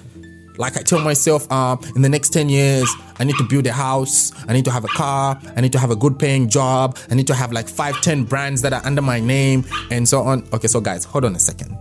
Like 0.58 0.78
I 0.78 0.82
tell 0.82 1.00
myself, 1.00 1.48
uh, 1.52 1.78
in 1.96 2.02
the 2.02 2.10
next 2.10 2.30
10 2.30 2.50
years, 2.50 2.90
I 3.18 3.24
need 3.24 3.36
to 3.38 3.44
build 3.46 3.66
a 3.68 3.72
house, 3.72 4.32
I 4.48 4.54
need 4.54 4.66
to 4.66 4.72
have 4.72 4.84
a 4.84 4.90
car, 4.90 5.40
I 5.56 5.62
need 5.62 5.72
to 5.72 5.80
have 5.80 5.90
a 5.90 5.96
good 5.96 6.20
paying 6.20 6.50
job, 6.50 6.98
I 7.10 7.16
need 7.16 7.28
to 7.28 7.34
have 7.34 7.54
like 7.54 7.70
five, 7.70 8.02
10 8.02 8.26
brands 8.26 8.62
that 8.64 8.74
are 8.74 8.86
under 8.86 9.02
my 9.02 9.22
name, 9.22 9.66
and 9.90 10.08
so 10.08 10.22
on. 10.22 10.48
Okay, 10.54 10.68
so 10.68 10.82
guys, 10.82 11.06
hold 11.06 11.24
on 11.24 11.36
a 11.36 11.40
second. 11.40 11.78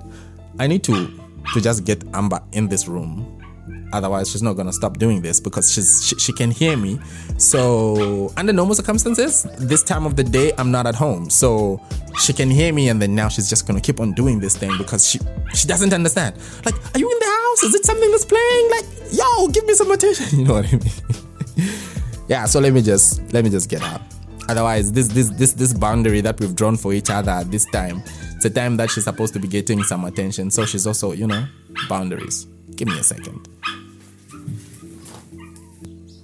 I 0.58 0.66
need 0.66 0.84
to 0.84 1.08
to 1.54 1.60
just 1.60 1.84
get 1.84 2.04
Amber 2.14 2.40
in 2.52 2.68
this 2.68 2.88
room 2.88 3.37
otherwise 3.92 4.30
she's 4.30 4.42
not 4.42 4.54
gonna 4.54 4.72
stop 4.72 4.98
doing 4.98 5.22
this 5.22 5.40
because 5.40 5.72
she's 5.72 6.06
she, 6.06 6.16
she, 6.18 6.32
can 6.32 6.50
hear 6.50 6.76
me. 6.76 6.98
So 7.38 8.32
under 8.36 8.52
normal 8.52 8.74
circumstances 8.74 9.44
this 9.58 9.82
time 9.82 10.06
of 10.06 10.16
the 10.16 10.24
day 10.24 10.52
i'm 10.58 10.70
not 10.70 10.86
at 10.86 10.94
home. 10.94 11.30
So 11.30 11.80
she 12.20 12.32
can 12.32 12.50
hear 12.50 12.72
me 12.72 12.88
and 12.88 13.00
then 13.00 13.14
now 13.14 13.28
she's 13.28 13.48
just 13.48 13.66
gonna 13.66 13.80
keep 13.80 14.00
on 14.00 14.12
doing 14.12 14.40
this 14.40 14.56
thing 14.56 14.76
because 14.78 15.08
she 15.08 15.18
she 15.54 15.66
doesn't 15.66 15.92
understand. 15.92 16.36
Like 16.64 16.74
are 16.94 16.98
you 16.98 17.10
in 17.10 17.18
the 17.18 17.26
house? 17.26 17.62
Is 17.64 17.74
it 17.74 17.84
something 17.84 18.10
that's 18.10 18.24
playing? 18.24 18.70
Like 18.70 18.86
yo 19.12 19.48
give 19.48 19.66
me 19.66 19.74
some 19.74 19.90
attention. 19.90 20.26
You 20.38 20.44
know 20.44 20.54
what 20.54 20.66
i 20.66 20.76
mean? 20.76 21.68
Yeah 22.28 22.44
so 22.44 22.60
let 22.60 22.72
me 22.72 22.82
just 22.82 23.32
let 23.32 23.42
me 23.42 23.50
just 23.50 23.70
get 23.70 23.82
out 23.82 24.02
otherwise 24.50 24.92
this 24.92 25.08
this 25.08 25.30
this 25.30 25.54
this 25.54 25.72
boundary 25.72 26.20
that 26.20 26.38
we've 26.40 26.54
drawn 26.54 26.76
for 26.76 26.92
each 26.92 27.08
other 27.10 27.30
at 27.30 27.50
this 27.50 27.64
time 27.64 28.02
it's 28.38 28.44
a 28.44 28.50
time 28.50 28.76
that 28.76 28.88
she's 28.88 29.02
supposed 29.02 29.32
to 29.32 29.40
be 29.40 29.48
getting 29.48 29.82
some 29.82 30.04
attention. 30.04 30.52
So 30.52 30.64
she's 30.64 30.86
also 30.86 31.10
you 31.10 31.26
know 31.26 31.44
boundaries. 31.88 32.46
Give 32.76 32.86
me 32.86 32.96
a 32.96 33.02
second 33.02 33.48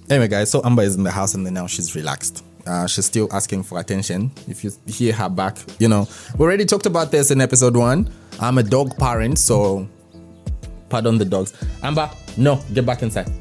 Anyway, 0.09 0.27
guys, 0.27 0.51
so 0.51 0.61
Amber 0.63 0.83
is 0.83 0.95
in 0.95 1.03
the 1.03 1.11
house 1.11 1.33
and 1.33 1.43
now 1.51 1.65
she's 1.65 1.95
relaxed. 1.95 2.43
Uh, 2.67 2.85
she's 2.85 3.05
still 3.05 3.27
asking 3.31 3.63
for 3.63 3.79
attention. 3.79 4.31
If 4.47 4.63
you 4.63 4.71
hear 4.87 5.13
her 5.13 5.29
back, 5.29 5.57
you 5.79 5.87
know, 5.87 6.07
we 6.37 6.45
already 6.45 6.65
talked 6.65 6.85
about 6.85 7.11
this 7.11 7.31
in 7.31 7.41
episode 7.41 7.75
one. 7.75 8.09
I'm 8.39 8.57
a 8.57 8.63
dog 8.63 8.97
parent, 8.97 9.39
so 9.39 9.87
pardon 10.89 11.17
the 11.17 11.25
dogs. 11.25 11.53
Amber, 11.83 12.09
no, 12.37 12.61
get 12.73 12.85
back 12.85 13.01
inside. 13.01 13.31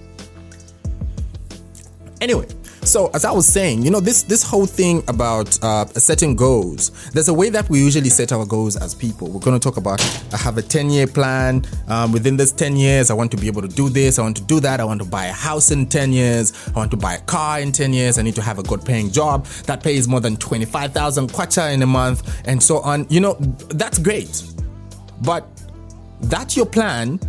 Anyway, 2.21 2.47
so 2.85 3.11
as 3.15 3.25
I 3.25 3.33
was 3.33 3.47
saying, 3.47 3.83
you 3.83 3.91
know, 3.91 4.01
this 4.01 4.23
this 4.23 4.43
whole 4.43 4.67
thing 4.67 5.03
about 5.09 5.63
uh, 5.63 5.87
setting 5.87 6.37
goals. 6.37 6.91
There's 7.11 7.29
a 7.29 7.35
way 7.35 7.49
that 7.51 7.69
we 7.69 7.79
usually 7.79 8.09
set 8.09 8.33
our 8.33 8.45
goals 8.45 8.77
as 8.77 8.95
people. 8.95 9.29
We're 9.29 9.41
going 9.41 9.59
to 9.59 9.63
talk 9.63 9.77
about. 9.77 10.01
I 10.33 10.37
have 10.37 10.59
a 10.59 10.63
10 10.63 10.91
year 10.91 11.07
plan. 11.07 11.65
Um, 11.89 12.13
within 12.13 12.37
this 12.37 12.53
10 12.53 12.77
years, 12.77 13.11
I 13.11 13.15
want 13.15 13.31
to 13.33 13.37
be 13.37 13.47
able 13.47 13.63
to 13.63 13.69
do 13.69 13.89
this. 13.89 14.19
I 14.19 14.23
want 14.23 14.37
to 14.37 14.43
do 14.43 14.61
that. 14.61 14.81
I 14.81 14.85
want 14.85 15.03
to 15.03 15.09
buy 15.09 15.27
a 15.27 15.33
house 15.33 15.71
in 15.71 15.87
10 15.87 16.13
years. 16.13 16.53
I 16.69 16.79
want 16.79 16.91
to 16.91 16.97
buy 16.97 17.15
a 17.15 17.21
car 17.21 17.61
in 17.61 17.73
10 17.73 17.93
years. 17.93 18.19
I 18.19 18.23
need 18.23 18.35
to 18.37 18.43
have 18.43 18.59
a 18.59 18.63
good 18.63 18.85
paying 18.85 19.11
job 19.11 19.47
that 19.67 19.83
pays 19.83 20.07
more 20.09 20.21
than 20.21 20.37
25,000 20.37 21.29
kwacha 21.29 21.73
in 21.73 21.83
a 21.83 21.87
month, 21.87 22.43
and 22.47 22.63
so 22.63 22.79
on. 22.81 23.07
You 23.09 23.21
know, 23.21 23.35
that's 23.69 23.99
great, 23.99 24.43
but 25.23 25.47
that 26.23 26.57
your 26.57 26.67
plan 26.67 27.21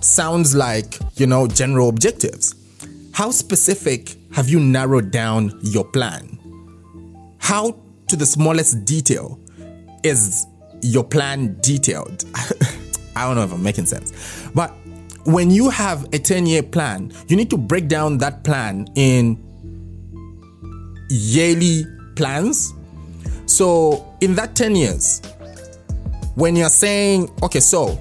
sounds 0.00 0.54
like 0.54 0.98
you 1.16 1.26
know 1.26 1.46
general 1.46 1.88
objectives. 1.88 2.54
How 3.12 3.30
specific 3.30 4.16
have 4.34 4.48
you 4.48 4.58
narrowed 4.58 5.12
down 5.12 5.56
your 5.62 5.84
plan? 5.84 6.38
How, 7.38 7.80
to 8.08 8.16
the 8.16 8.26
smallest 8.26 8.84
detail, 8.84 9.38
is 10.02 10.44
your 10.82 11.04
plan 11.04 11.56
detailed? 11.60 12.24
I 13.16 13.26
don't 13.26 13.36
know 13.36 13.44
if 13.44 13.52
I'm 13.52 13.62
making 13.62 13.86
sense. 13.86 14.50
But 14.52 14.74
when 15.24 15.52
you 15.52 15.70
have 15.70 16.12
a 16.12 16.18
10 16.18 16.46
year 16.46 16.64
plan, 16.64 17.12
you 17.28 17.36
need 17.36 17.48
to 17.50 17.56
break 17.56 17.86
down 17.86 18.18
that 18.18 18.42
plan 18.42 18.88
in 18.96 19.40
yearly 21.10 21.84
plans. 22.16 22.74
So, 23.46 24.16
in 24.20 24.34
that 24.34 24.56
10 24.56 24.74
years, 24.74 25.22
when 26.34 26.56
you're 26.56 26.68
saying, 26.70 27.30
okay, 27.44 27.60
so 27.60 28.00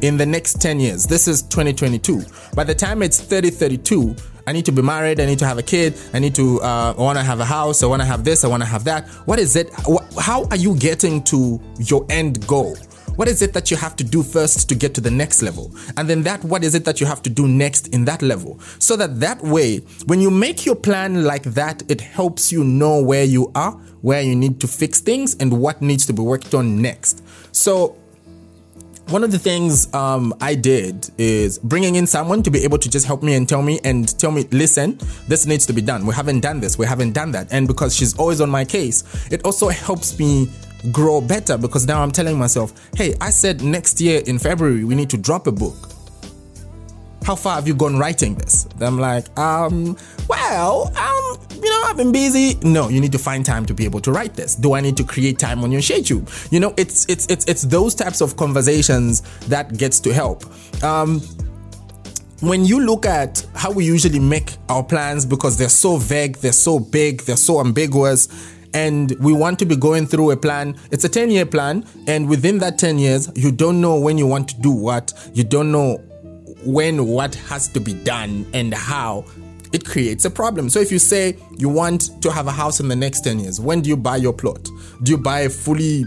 in 0.00 0.16
the 0.16 0.26
next 0.26 0.60
10 0.60 0.80
years, 0.80 1.06
this 1.06 1.28
is 1.28 1.42
2022, 1.42 2.24
by 2.56 2.64
the 2.64 2.74
time 2.74 3.02
it's 3.02 3.20
3032, 3.20 4.16
I 4.46 4.52
need 4.52 4.64
to 4.66 4.72
be 4.72 4.82
married. 4.82 5.20
I 5.20 5.26
need 5.26 5.38
to 5.40 5.46
have 5.46 5.58
a 5.58 5.62
kid. 5.62 5.94
I 6.12 6.18
need 6.18 6.34
to. 6.36 6.60
Uh, 6.60 6.94
I 6.96 7.00
want 7.00 7.18
to 7.18 7.24
have 7.24 7.40
a 7.40 7.44
house. 7.44 7.82
I 7.82 7.86
want 7.86 8.02
to 8.02 8.06
have 8.06 8.24
this. 8.24 8.44
I 8.44 8.48
want 8.48 8.62
to 8.62 8.68
have 8.68 8.84
that. 8.84 9.08
What 9.26 9.38
is 9.38 9.56
it? 9.56 9.70
How 10.18 10.44
are 10.50 10.56
you 10.56 10.76
getting 10.76 11.22
to 11.24 11.60
your 11.78 12.06
end 12.08 12.46
goal? 12.46 12.76
What 13.16 13.28
is 13.28 13.42
it 13.42 13.52
that 13.52 13.70
you 13.70 13.76
have 13.76 13.96
to 13.96 14.04
do 14.04 14.22
first 14.22 14.68
to 14.68 14.74
get 14.74 14.94
to 14.94 15.00
the 15.00 15.10
next 15.10 15.42
level? 15.42 15.74
And 15.98 16.08
then 16.08 16.22
that, 16.22 16.42
what 16.42 16.64
is 16.64 16.74
it 16.74 16.86
that 16.86 17.00
you 17.00 17.06
have 17.06 17.20
to 17.24 17.28
do 17.30 17.46
next 17.46 17.88
in 17.88 18.06
that 18.06 18.22
level? 18.22 18.58
So 18.78 18.96
that 18.96 19.20
that 19.20 19.42
way, 19.42 19.78
when 20.06 20.20
you 20.20 20.30
make 20.30 20.64
your 20.64 20.76
plan 20.76 21.24
like 21.24 21.42
that, 21.42 21.82
it 21.90 22.00
helps 22.00 22.50
you 22.50 22.64
know 22.64 23.02
where 23.02 23.24
you 23.24 23.52
are, 23.54 23.72
where 24.00 24.22
you 24.22 24.34
need 24.34 24.58
to 24.60 24.66
fix 24.66 25.00
things, 25.00 25.36
and 25.36 25.60
what 25.60 25.82
needs 25.82 26.06
to 26.06 26.14
be 26.14 26.22
worked 26.22 26.54
on 26.54 26.80
next. 26.80 27.22
So 27.52 27.96
one 29.10 29.24
of 29.24 29.32
the 29.32 29.38
things 29.38 29.92
um, 29.92 30.32
I 30.40 30.54
did 30.54 31.10
is 31.18 31.58
bringing 31.58 31.96
in 31.96 32.06
someone 32.06 32.44
to 32.44 32.50
be 32.50 32.62
able 32.62 32.78
to 32.78 32.88
just 32.88 33.06
help 33.06 33.22
me 33.22 33.34
and 33.34 33.48
tell 33.48 33.60
me 33.60 33.80
and 33.82 34.16
tell 34.18 34.30
me, 34.30 34.44
listen, 34.52 34.98
this 35.26 35.46
needs 35.46 35.66
to 35.66 35.72
be 35.72 35.82
done. 35.82 36.06
We 36.06 36.14
haven't 36.14 36.40
done 36.40 36.60
this. 36.60 36.78
We 36.78 36.86
haven't 36.86 37.12
done 37.12 37.32
that. 37.32 37.52
And 37.52 37.66
because 37.66 37.94
she's 37.94 38.16
always 38.16 38.40
on 38.40 38.50
my 38.50 38.64
case, 38.64 39.02
it 39.32 39.44
also 39.44 39.68
helps 39.68 40.16
me 40.18 40.48
grow 40.92 41.20
better 41.20 41.58
because 41.58 41.86
now 41.86 42.02
I'm 42.02 42.12
telling 42.12 42.38
myself, 42.38 42.72
hey, 42.94 43.14
I 43.20 43.30
said 43.30 43.62
next 43.62 44.00
year 44.00 44.22
in 44.26 44.38
February 44.38 44.84
we 44.84 44.94
need 44.94 45.10
to 45.10 45.18
drop 45.18 45.46
a 45.48 45.52
book. 45.52 45.99
How 47.30 47.36
far 47.36 47.54
have 47.54 47.68
you 47.68 47.74
gone 47.74 47.96
writing 47.96 48.34
this? 48.34 48.66
I'm 48.80 48.98
like, 48.98 49.38
um, 49.38 49.96
well, 50.26 50.88
um, 50.96 51.38
you 51.62 51.70
know, 51.70 51.82
I've 51.84 51.96
been 51.96 52.10
busy. 52.10 52.58
No, 52.64 52.88
you 52.88 53.00
need 53.00 53.12
to 53.12 53.20
find 53.20 53.46
time 53.46 53.64
to 53.66 53.72
be 53.72 53.84
able 53.84 54.00
to 54.00 54.10
write 54.10 54.34
this. 54.34 54.56
Do 54.56 54.72
I 54.72 54.80
need 54.80 54.96
to 54.96 55.04
create 55.04 55.38
time 55.38 55.62
on 55.62 55.70
your 55.70 55.80
schedule? 55.80 56.24
You 56.50 56.58
know, 56.58 56.74
it's 56.76 57.06
it's 57.08 57.28
it's 57.28 57.44
it's 57.44 57.62
those 57.62 57.94
types 57.94 58.20
of 58.20 58.36
conversations 58.36 59.20
that 59.46 59.78
gets 59.78 60.00
to 60.00 60.12
help. 60.12 60.42
Um, 60.82 61.20
when 62.40 62.64
you 62.64 62.80
look 62.80 63.06
at 63.06 63.46
how 63.54 63.70
we 63.70 63.84
usually 63.84 64.18
make 64.18 64.56
our 64.68 64.82
plans 64.82 65.24
because 65.24 65.56
they're 65.56 65.68
so 65.68 65.98
vague, 65.98 66.34
they're 66.38 66.50
so 66.50 66.80
big, 66.80 67.20
they're 67.20 67.36
so 67.36 67.60
ambiguous, 67.60 68.26
and 68.74 69.12
we 69.20 69.32
want 69.32 69.60
to 69.60 69.66
be 69.66 69.76
going 69.76 70.08
through 70.08 70.32
a 70.32 70.36
plan, 70.36 70.76
it's 70.90 71.04
a 71.04 71.08
10 71.08 71.30
year 71.30 71.46
plan, 71.46 71.86
and 72.08 72.28
within 72.28 72.58
that 72.58 72.76
10 72.76 72.98
years, 72.98 73.30
you 73.36 73.52
don't 73.52 73.80
know 73.80 74.00
when 74.00 74.18
you 74.18 74.26
want 74.26 74.48
to 74.48 74.60
do 74.60 74.72
what, 74.72 75.12
you 75.32 75.44
don't 75.44 75.70
know 75.70 76.02
when 76.64 77.06
what 77.06 77.34
has 77.34 77.68
to 77.68 77.80
be 77.80 77.94
done 77.94 78.46
and 78.52 78.74
how. 78.74 79.24
It 79.72 79.84
creates 79.84 80.24
a 80.24 80.30
problem. 80.30 80.68
So, 80.68 80.80
if 80.80 80.90
you 80.90 80.98
say 80.98 81.36
you 81.56 81.68
want 81.68 82.20
to 82.22 82.32
have 82.32 82.48
a 82.48 82.50
house 82.50 82.80
in 82.80 82.88
the 82.88 82.96
next 82.96 83.20
10 83.20 83.38
years, 83.38 83.60
when 83.60 83.82
do 83.82 83.88
you 83.88 83.96
buy 83.96 84.16
your 84.16 84.32
plot? 84.32 84.68
Do 85.04 85.12
you 85.12 85.16
buy 85.16 85.42
a 85.42 85.48
fully 85.48 86.04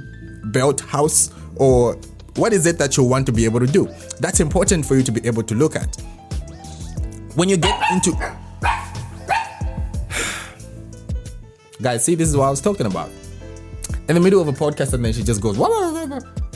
built 0.51 0.81
house 0.81 1.31
or 1.55 1.95
what 2.35 2.51
is 2.51 2.65
it 2.65 2.77
that 2.79 2.97
you 2.97 3.05
want 3.05 3.25
to 3.27 3.31
be 3.31 3.45
able 3.45 3.61
to 3.61 3.65
do? 3.65 3.87
That's 4.19 4.41
important 4.41 4.85
for 4.85 4.97
you 4.97 5.03
to 5.03 5.13
be 5.13 5.25
able 5.25 5.43
to 5.43 5.55
look 5.55 5.77
at 5.77 5.97
when 7.35 7.49
you 7.49 7.57
get 7.57 7.81
into 7.91 8.11
guys 11.81 12.05
see 12.05 12.15
this 12.15 12.29
is 12.29 12.37
what 12.37 12.45
i 12.45 12.49
was 12.49 12.61
talking 12.61 12.85
about 12.85 13.09
in 14.07 14.15
the 14.15 14.21
middle 14.21 14.39
of 14.41 14.47
a 14.47 14.51
podcast 14.51 14.93
and 14.93 15.03
then 15.03 15.11
she 15.13 15.23
just 15.23 15.41
goes 15.41 15.57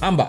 amber 0.01 0.27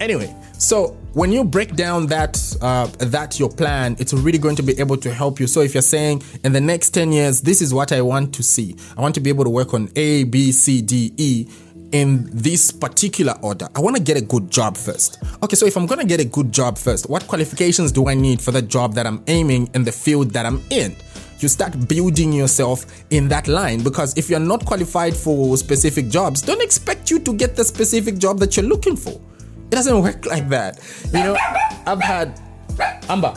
anyway 0.00 0.34
so 0.58 0.96
when 1.16 1.32
you 1.32 1.42
break 1.42 1.74
down 1.74 2.06
that 2.06 2.36
uh, 2.60 2.86
that 2.98 3.40
your 3.40 3.48
plan 3.48 3.96
it's 3.98 4.12
really 4.12 4.36
going 4.36 4.54
to 4.54 4.62
be 4.62 4.78
able 4.78 4.98
to 4.98 5.10
help 5.10 5.40
you 5.40 5.46
so 5.46 5.62
if 5.62 5.72
you're 5.72 5.80
saying 5.80 6.22
in 6.44 6.52
the 6.52 6.60
next 6.60 6.90
10 6.90 7.10
years 7.10 7.40
this 7.40 7.62
is 7.62 7.72
what 7.72 7.90
i 7.90 8.02
want 8.02 8.34
to 8.34 8.42
see 8.42 8.76
i 8.98 9.00
want 9.00 9.14
to 9.14 9.20
be 9.22 9.30
able 9.30 9.42
to 9.42 9.48
work 9.48 9.72
on 9.72 9.88
a 9.96 10.24
b 10.24 10.52
c 10.52 10.82
d 10.82 11.14
e 11.16 11.48
in 11.92 12.28
this 12.32 12.72
particular 12.72 13.34
order. 13.42 13.68
I 13.76 13.80
want 13.80 13.94
to 13.96 14.02
get 14.02 14.16
a 14.16 14.20
good 14.20 14.50
job 14.50 14.76
first. 14.76 15.22
Okay, 15.40 15.54
so 15.54 15.66
if 15.66 15.76
I'm 15.76 15.86
going 15.86 16.00
to 16.00 16.04
get 16.04 16.18
a 16.18 16.24
good 16.24 16.50
job 16.50 16.76
first, 16.76 17.08
what 17.08 17.26
qualifications 17.28 17.92
do 17.92 18.08
I 18.08 18.14
need 18.14 18.42
for 18.42 18.50
the 18.50 18.60
job 18.60 18.94
that 18.94 19.06
I'm 19.06 19.22
aiming 19.28 19.70
in 19.72 19.84
the 19.84 19.92
field 19.92 20.32
that 20.32 20.44
I'm 20.44 20.60
in? 20.70 20.96
You 21.38 21.46
start 21.46 21.88
building 21.88 22.32
yourself 22.32 22.84
in 23.10 23.28
that 23.28 23.46
line 23.46 23.84
because 23.84 24.18
if 24.18 24.28
you're 24.28 24.40
not 24.40 24.66
qualified 24.66 25.14
for 25.14 25.56
specific 25.56 26.08
jobs, 26.08 26.42
don't 26.42 26.60
expect 26.60 27.08
you 27.08 27.20
to 27.20 27.32
get 27.32 27.54
the 27.54 27.64
specific 27.64 28.18
job 28.18 28.40
that 28.40 28.56
you're 28.56 28.66
looking 28.66 28.96
for. 28.96 29.20
It 29.70 29.74
doesn't 29.74 30.02
work 30.02 30.26
like 30.34 30.48
that. 30.48 30.80
You 31.12 31.20
know, 31.24 31.36
I've 31.86 32.00
had 32.00 32.40
Amber 33.08 33.34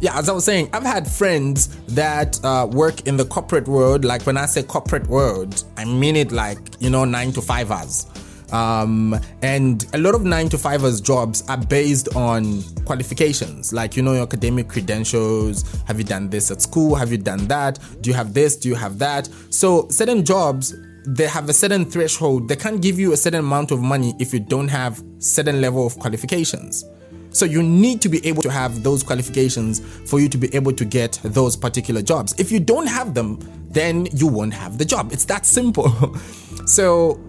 yeah, 0.00 0.18
as 0.18 0.28
I 0.28 0.32
was 0.32 0.44
saying, 0.44 0.68
I've 0.72 0.82
had 0.82 1.10
friends 1.10 1.68
that 1.86 2.38
uh, 2.44 2.68
work 2.70 3.06
in 3.06 3.16
the 3.16 3.24
corporate 3.24 3.66
world. 3.66 4.04
Like 4.04 4.22
when 4.26 4.36
I 4.36 4.46
say 4.46 4.62
corporate 4.62 5.06
world, 5.06 5.64
I 5.76 5.84
mean 5.84 6.16
it 6.16 6.32
like, 6.32 6.58
you 6.80 6.90
know, 6.90 7.04
nine 7.04 7.32
to 7.32 7.40
fivers. 7.40 8.06
Um, 8.52 9.18
and 9.42 9.84
a 9.92 9.98
lot 9.98 10.14
of 10.14 10.22
nine 10.22 10.48
to 10.50 10.58
fivers 10.58 11.00
jobs 11.00 11.42
are 11.48 11.56
based 11.56 12.14
on 12.14 12.62
qualifications, 12.84 13.72
like, 13.72 13.96
you 13.96 14.02
know, 14.02 14.12
your 14.12 14.22
academic 14.22 14.68
credentials. 14.68 15.64
Have 15.86 15.98
you 15.98 16.04
done 16.04 16.28
this 16.28 16.50
at 16.50 16.62
school? 16.62 16.94
Have 16.94 17.10
you 17.10 17.18
done 17.18 17.48
that? 17.48 17.78
Do 18.02 18.10
you 18.10 18.14
have 18.14 18.34
this? 18.34 18.56
Do 18.56 18.68
you 18.68 18.74
have 18.74 18.98
that? 18.98 19.28
So 19.50 19.88
certain 19.88 20.24
jobs, 20.24 20.74
they 21.06 21.26
have 21.26 21.48
a 21.48 21.52
certain 21.52 21.84
threshold. 21.84 22.48
They 22.48 22.56
can't 22.56 22.82
give 22.82 22.98
you 22.98 23.12
a 23.12 23.16
certain 23.16 23.40
amount 23.40 23.70
of 23.70 23.80
money 23.80 24.14
if 24.18 24.32
you 24.32 24.40
don't 24.40 24.68
have 24.68 25.02
certain 25.18 25.60
level 25.60 25.86
of 25.86 25.98
qualifications. 25.98 26.84
So 27.30 27.44
you 27.44 27.62
need 27.62 28.00
to 28.00 28.08
be 28.08 28.26
able 28.26 28.42
to 28.42 28.50
have 28.50 28.82
those 28.82 29.02
qualifications 29.02 29.80
for 30.10 30.20
you 30.20 30.28
to 30.28 30.38
be 30.38 30.52
able 30.54 30.72
to 30.72 30.84
get 30.84 31.20
those 31.22 31.54
particular 31.54 32.02
jobs. 32.02 32.34
If 32.38 32.50
you 32.50 32.58
don't 32.58 32.86
have 32.86 33.14
them, 33.14 33.38
then 33.70 34.06
you 34.12 34.26
won't 34.26 34.54
have 34.54 34.78
the 34.78 34.84
job. 34.84 35.12
It's 35.12 35.26
that 35.26 35.44
simple. 35.44 36.16
so 36.66 37.20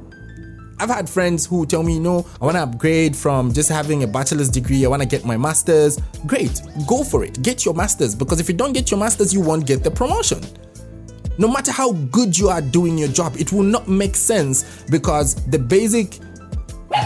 I've 0.79 0.89
had 0.89 1.09
friends 1.09 1.45
who 1.45 1.65
tell 1.65 1.83
me, 1.83 1.99
no, 1.99 2.25
I 2.41 2.45
want 2.45 2.55
to 2.55 2.61
upgrade 2.61 3.15
from 3.15 3.51
just 3.51 3.69
having 3.69 4.03
a 4.03 4.07
bachelor's 4.07 4.49
degree. 4.49 4.85
I 4.85 4.87
want 4.87 5.01
to 5.01 5.07
get 5.07 5.25
my 5.25 5.35
master's. 5.35 5.99
Great, 6.25 6.61
go 6.87 7.03
for 7.03 7.23
it. 7.25 7.41
Get 7.41 7.65
your 7.65 7.73
master's 7.73 8.15
because 8.15 8.39
if 8.39 8.47
you 8.47 8.55
don't 8.55 8.73
get 8.73 8.89
your 8.89 8.99
master's, 8.99 9.33
you 9.33 9.41
won't 9.41 9.67
get 9.67 9.83
the 9.83 9.91
promotion. 9.91 10.41
No 11.37 11.47
matter 11.47 11.71
how 11.71 11.93
good 11.93 12.37
you 12.37 12.49
are 12.49 12.61
doing 12.61 12.97
your 12.97 13.09
job, 13.09 13.35
it 13.37 13.51
will 13.51 13.63
not 13.63 13.87
make 13.87 14.15
sense 14.15 14.83
because 14.89 15.35
the 15.47 15.59
basic 15.59 16.19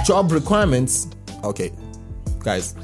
job 0.06 0.32
requirements. 0.32 1.08
Okay, 1.44 1.72
guys, 2.39 2.76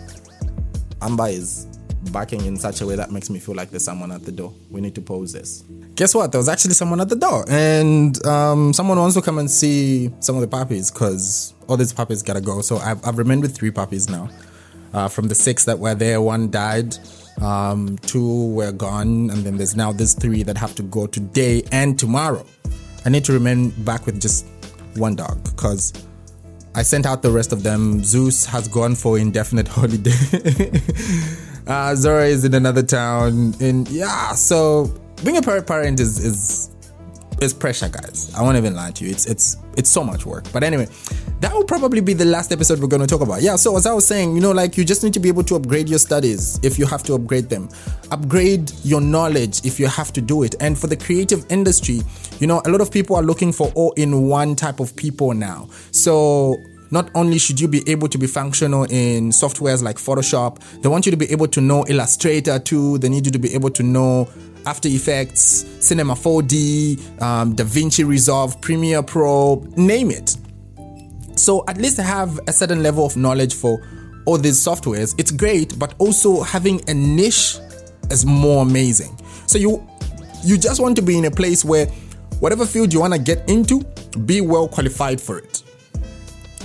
Amber 1.01 1.27
is 1.27 1.65
backing 2.11 2.45
in 2.45 2.57
such 2.57 2.81
a 2.81 2.85
way 2.85 2.95
that 2.95 3.11
makes 3.11 3.29
me 3.29 3.39
feel 3.39 3.55
like 3.55 3.69
there's 3.69 3.83
someone 3.83 4.11
at 4.11 4.23
the 4.23 4.31
door. 4.31 4.53
We 4.69 4.81
need 4.81 4.95
to 4.95 5.01
pause 5.01 5.33
this. 5.33 5.63
Guess 5.95 6.15
what? 6.15 6.31
There 6.31 6.39
was 6.39 6.49
actually 6.49 6.73
someone 6.73 7.01
at 7.01 7.09
the 7.09 7.15
door, 7.15 7.45
and 7.49 8.23
um, 8.25 8.73
someone 8.73 8.97
wants 8.97 9.15
to 9.15 9.21
come 9.21 9.37
and 9.39 9.49
see 9.49 10.11
some 10.19 10.35
of 10.35 10.41
the 10.41 10.47
puppies 10.47 10.91
because 10.91 11.53
all 11.67 11.77
these 11.77 11.93
puppies 11.93 12.23
gotta 12.23 12.41
go. 12.41 12.61
So 12.61 12.77
I've, 12.77 13.05
I've 13.05 13.17
remained 13.17 13.41
with 13.41 13.55
three 13.55 13.71
puppies 13.71 14.09
now. 14.09 14.29
Uh, 14.93 15.07
from 15.07 15.27
the 15.27 15.35
six 15.35 15.65
that 15.65 15.77
were 15.79 15.95
there, 15.95 16.21
one 16.21 16.49
died, 16.49 16.97
um, 17.41 17.97
two 17.99 18.51
were 18.53 18.71
gone, 18.71 19.29
and 19.29 19.43
then 19.43 19.57
there's 19.57 19.75
now 19.75 19.91
these 19.91 20.13
three 20.13 20.43
that 20.43 20.57
have 20.57 20.75
to 20.75 20.83
go 20.83 21.07
today 21.07 21.63
and 21.71 21.97
tomorrow. 21.97 22.45
I 23.05 23.09
need 23.09 23.25
to 23.25 23.33
remain 23.33 23.69
back 23.83 24.05
with 24.05 24.19
just 24.19 24.45
one 24.95 25.15
dog 25.15 25.43
because 25.43 25.93
I 26.75 26.83
sent 26.83 27.05
out 27.05 27.21
the 27.21 27.31
rest 27.31 27.53
of 27.53 27.63
them. 27.63 28.03
Zeus 28.03 28.45
has 28.45 28.67
gone 28.67 28.95
for 28.95 29.17
indefinite 29.17 29.67
holiday. 29.77 30.11
uh, 31.65 31.95
Zora 31.95 32.25
is 32.27 32.45
in 32.45 32.53
another 32.53 32.83
town. 32.83 33.53
And 33.59 33.87
yeah, 33.89 34.33
so 34.33 34.93
being 35.23 35.37
a 35.37 35.41
parent 35.41 35.99
is 35.99 36.23
is 36.23 36.69
is 37.41 37.53
pressure, 37.53 37.89
guys. 37.89 38.33
I 38.35 38.41
won't 38.41 38.57
even 38.57 38.75
lie 38.75 38.91
to 38.91 39.05
you. 39.05 39.11
It's 39.11 39.25
it's 39.25 39.57
it's 39.77 39.89
so 39.89 40.03
much 40.03 40.25
work. 40.25 40.45
But 40.51 40.63
anyway, 40.63 40.87
that 41.39 41.53
will 41.53 41.63
probably 41.63 42.01
be 42.01 42.13
the 42.13 42.25
last 42.25 42.51
episode 42.51 42.79
we're 42.79 42.87
going 42.87 43.01
to 43.01 43.07
talk 43.07 43.21
about. 43.21 43.41
Yeah. 43.41 43.55
So 43.55 43.77
as 43.77 43.85
I 43.85 43.93
was 43.93 44.05
saying, 44.05 44.35
you 44.35 44.41
know, 44.41 44.51
like 44.51 44.77
you 44.77 44.83
just 44.83 45.03
need 45.03 45.13
to 45.13 45.19
be 45.19 45.29
able 45.29 45.43
to 45.43 45.55
upgrade 45.55 45.87
your 45.87 45.99
studies 45.99 46.59
if 46.63 46.79
you 46.79 46.85
have 46.87 47.03
to 47.03 47.13
upgrade 47.13 47.49
them, 47.49 47.69
upgrade 48.11 48.71
your 48.83 49.01
knowledge 49.01 49.65
if 49.65 49.79
you 49.79 49.87
have 49.87 50.11
to 50.13 50.21
do 50.21 50.43
it. 50.43 50.55
And 50.59 50.77
for 50.77 50.87
the 50.87 50.97
creative 50.97 51.45
industry, 51.49 52.01
you 52.39 52.47
know, 52.47 52.61
a 52.65 52.69
lot 52.69 52.81
of 52.81 52.91
people 52.91 53.15
are 53.15 53.23
looking 53.23 53.51
for 53.51 53.71
all-in-one 53.75 54.55
type 54.55 54.79
of 54.79 54.95
people 54.95 55.33
now. 55.33 55.69
So 55.91 56.61
not 56.91 57.09
only 57.15 57.37
should 57.37 57.59
you 57.59 57.67
be 57.67 57.87
able 57.89 58.07
to 58.07 58.17
be 58.17 58.27
functional 58.27 58.83
in 58.85 59.29
softwares 59.29 59.83
like 59.83 59.97
Photoshop, 59.97 60.59
they 60.81 60.89
want 60.89 61.05
you 61.05 61.11
to 61.11 61.17
be 61.17 61.29
able 61.31 61.47
to 61.47 61.61
know 61.61 61.85
Illustrator 61.87 62.59
too. 62.59 62.97
They 62.99 63.09
need 63.09 63.25
you 63.25 63.31
to 63.31 63.39
be 63.39 63.53
able 63.53 63.69
to 63.71 63.83
know 63.83 64.29
After 64.65 64.87
Effects, 64.87 65.65
Cinema 65.79 66.13
4D, 66.13 67.21
um, 67.21 67.55
DaVinci 67.55 68.07
Resolve, 68.07 68.59
Premiere 68.61 69.03
Pro, 69.03 69.65
name 69.75 70.11
it. 70.11 70.37
So 71.35 71.63
at 71.67 71.77
least 71.77 71.97
have 71.97 72.39
a 72.47 72.51
certain 72.51 72.81
level 72.81 73.05
of 73.05 73.15
knowledge 73.15 73.53
for 73.53 73.81
all 74.25 74.37
these 74.37 74.57
softwares. 74.57 75.13
It's 75.17 75.31
great, 75.31 75.77
but 75.77 75.93
also 75.99 76.41
having 76.41 76.81
a 76.89 76.93
niche 76.93 77.57
is 78.09 78.25
more 78.25 78.63
amazing. 78.63 79.17
So 79.45 79.57
you 79.57 79.87
you 80.43 80.57
just 80.57 80.79
want 80.79 80.95
to 80.95 81.01
be 81.01 81.17
in 81.17 81.25
a 81.25 81.31
place 81.31 81.65
where 81.65 81.87
whatever 82.39 82.65
field 82.65 82.93
you 82.93 82.99
want 83.01 83.13
to 83.13 83.19
get 83.19 83.49
into, 83.49 83.81
be 84.25 84.41
well 84.41 84.67
qualified 84.67 85.19
for 85.19 85.37
it 85.39 85.63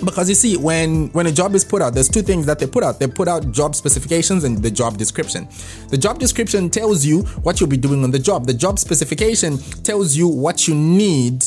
because 0.04 0.28
you 0.28 0.34
see 0.34 0.56
when 0.56 1.08
when 1.08 1.26
a 1.26 1.32
job 1.32 1.54
is 1.54 1.64
put 1.64 1.82
out 1.82 1.94
there's 1.94 2.08
two 2.08 2.22
things 2.22 2.46
that 2.46 2.58
they 2.58 2.66
put 2.66 2.82
out. 2.82 2.98
They 2.98 3.06
put 3.06 3.28
out 3.28 3.50
job 3.52 3.74
specifications 3.74 4.44
and 4.44 4.62
the 4.62 4.70
job 4.70 4.98
description. 4.98 5.48
The 5.88 5.98
job 5.98 6.18
description 6.18 6.70
tells 6.70 7.04
you 7.04 7.22
what 7.42 7.60
you'll 7.60 7.70
be 7.70 7.76
doing 7.76 8.04
on 8.04 8.10
the 8.10 8.18
job. 8.18 8.46
The 8.46 8.54
job 8.54 8.78
specification 8.78 9.58
tells 9.82 10.16
you 10.16 10.28
what 10.28 10.68
you 10.68 10.74
need 10.74 11.44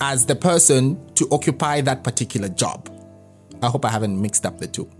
as 0.00 0.26
the 0.26 0.36
person 0.36 0.98
to 1.14 1.28
occupy 1.30 1.80
that 1.82 2.04
particular 2.04 2.48
job. 2.48 2.90
I 3.62 3.68
hope 3.68 3.84
i 3.84 3.88
haven't 3.88 4.20
mixed 4.20 4.44
up 4.44 4.58
the 4.58 4.66
two. 4.66 4.90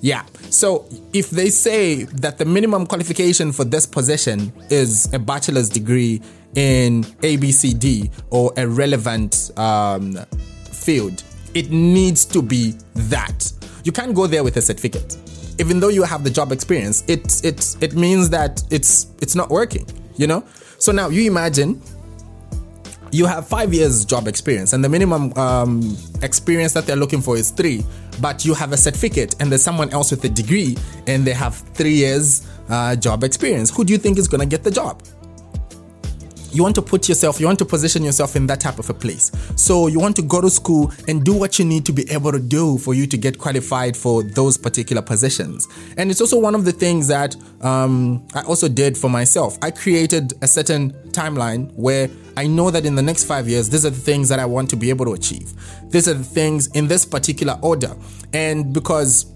Yeah. 0.00 0.24
So 0.48 0.86
if 1.12 1.30
they 1.30 1.50
say 1.50 2.04
that 2.04 2.38
the 2.38 2.44
minimum 2.44 2.86
qualification 2.86 3.52
for 3.52 3.64
this 3.64 3.86
position 3.86 4.52
is 4.70 5.12
a 5.12 5.18
bachelor's 5.18 5.68
degree 5.68 6.22
in 6.54 7.04
abcd 7.22 8.10
or 8.30 8.52
a 8.56 8.66
relevant 8.66 9.52
um, 9.56 10.18
field 10.72 11.22
it 11.54 11.70
needs 11.70 12.24
to 12.26 12.42
be 12.42 12.74
that. 12.94 13.52
You 13.84 13.92
can't 13.92 14.14
go 14.14 14.26
there 14.26 14.44
with 14.44 14.56
a 14.56 14.62
certificate. 14.62 15.16
Even 15.58 15.80
though 15.80 15.88
you 15.88 16.02
have 16.02 16.24
the 16.24 16.30
job 16.30 16.52
experience, 16.52 17.04
it 17.08 17.44
it 17.44 17.76
it 17.80 17.94
means 17.94 18.30
that 18.30 18.62
it's 18.70 19.08
it's 19.20 19.34
not 19.34 19.50
working, 19.50 19.86
you 20.16 20.26
know? 20.26 20.44
So 20.78 20.92
now 20.92 21.08
you 21.08 21.30
imagine 21.30 21.80
you 23.12 23.26
have 23.26 23.46
five 23.46 23.74
years 23.74 24.04
job 24.04 24.28
experience 24.28 24.72
and 24.72 24.84
the 24.84 24.88
minimum 24.88 25.32
um, 25.36 25.96
experience 26.22 26.72
that 26.72 26.86
they're 26.86 26.96
looking 26.96 27.20
for 27.20 27.36
is 27.36 27.50
three 27.50 27.84
but 28.20 28.44
you 28.44 28.54
have 28.54 28.72
a 28.72 28.76
certificate 28.76 29.34
and 29.40 29.50
there's 29.50 29.62
someone 29.62 29.90
else 29.90 30.10
with 30.10 30.22
a 30.24 30.28
degree 30.28 30.76
and 31.06 31.24
they 31.24 31.32
have 31.32 31.56
three 31.74 31.94
years 31.94 32.46
uh, 32.68 32.94
job 32.94 33.24
experience 33.24 33.74
who 33.74 33.84
do 33.84 33.92
you 33.92 33.98
think 33.98 34.16
is 34.16 34.28
going 34.28 34.40
to 34.40 34.46
get 34.46 34.62
the 34.62 34.70
job 34.70 35.02
you 36.52 36.62
want 36.62 36.74
to 36.76 36.82
put 36.82 37.08
yourself, 37.08 37.40
you 37.40 37.46
want 37.46 37.58
to 37.58 37.64
position 37.64 38.02
yourself 38.02 38.36
in 38.36 38.46
that 38.46 38.60
type 38.60 38.78
of 38.78 38.90
a 38.90 38.94
place. 38.94 39.30
So 39.56 39.86
you 39.86 40.00
want 40.00 40.16
to 40.16 40.22
go 40.22 40.40
to 40.40 40.50
school 40.50 40.92
and 41.08 41.24
do 41.24 41.36
what 41.36 41.58
you 41.58 41.64
need 41.64 41.86
to 41.86 41.92
be 41.92 42.10
able 42.10 42.32
to 42.32 42.40
do 42.40 42.78
for 42.78 42.94
you 42.94 43.06
to 43.06 43.16
get 43.16 43.38
qualified 43.38 43.96
for 43.96 44.22
those 44.22 44.56
particular 44.56 45.02
positions. 45.02 45.68
And 45.96 46.10
it's 46.10 46.20
also 46.20 46.38
one 46.38 46.54
of 46.54 46.64
the 46.64 46.72
things 46.72 47.08
that 47.08 47.36
um, 47.60 48.26
I 48.34 48.42
also 48.42 48.68
did 48.68 48.96
for 48.96 49.08
myself. 49.08 49.58
I 49.62 49.70
created 49.70 50.34
a 50.42 50.48
certain 50.48 50.92
timeline 51.12 51.72
where 51.74 52.08
I 52.36 52.46
know 52.46 52.70
that 52.70 52.86
in 52.86 52.94
the 52.94 53.02
next 53.02 53.24
five 53.24 53.48
years, 53.48 53.70
these 53.70 53.84
are 53.84 53.90
the 53.90 54.00
things 54.00 54.28
that 54.28 54.38
I 54.38 54.46
want 54.46 54.70
to 54.70 54.76
be 54.76 54.90
able 54.90 55.04
to 55.06 55.12
achieve. 55.12 55.52
These 55.90 56.08
are 56.08 56.14
the 56.14 56.24
things 56.24 56.68
in 56.68 56.88
this 56.88 57.04
particular 57.04 57.58
order. 57.62 57.94
And 58.32 58.72
because 58.72 59.26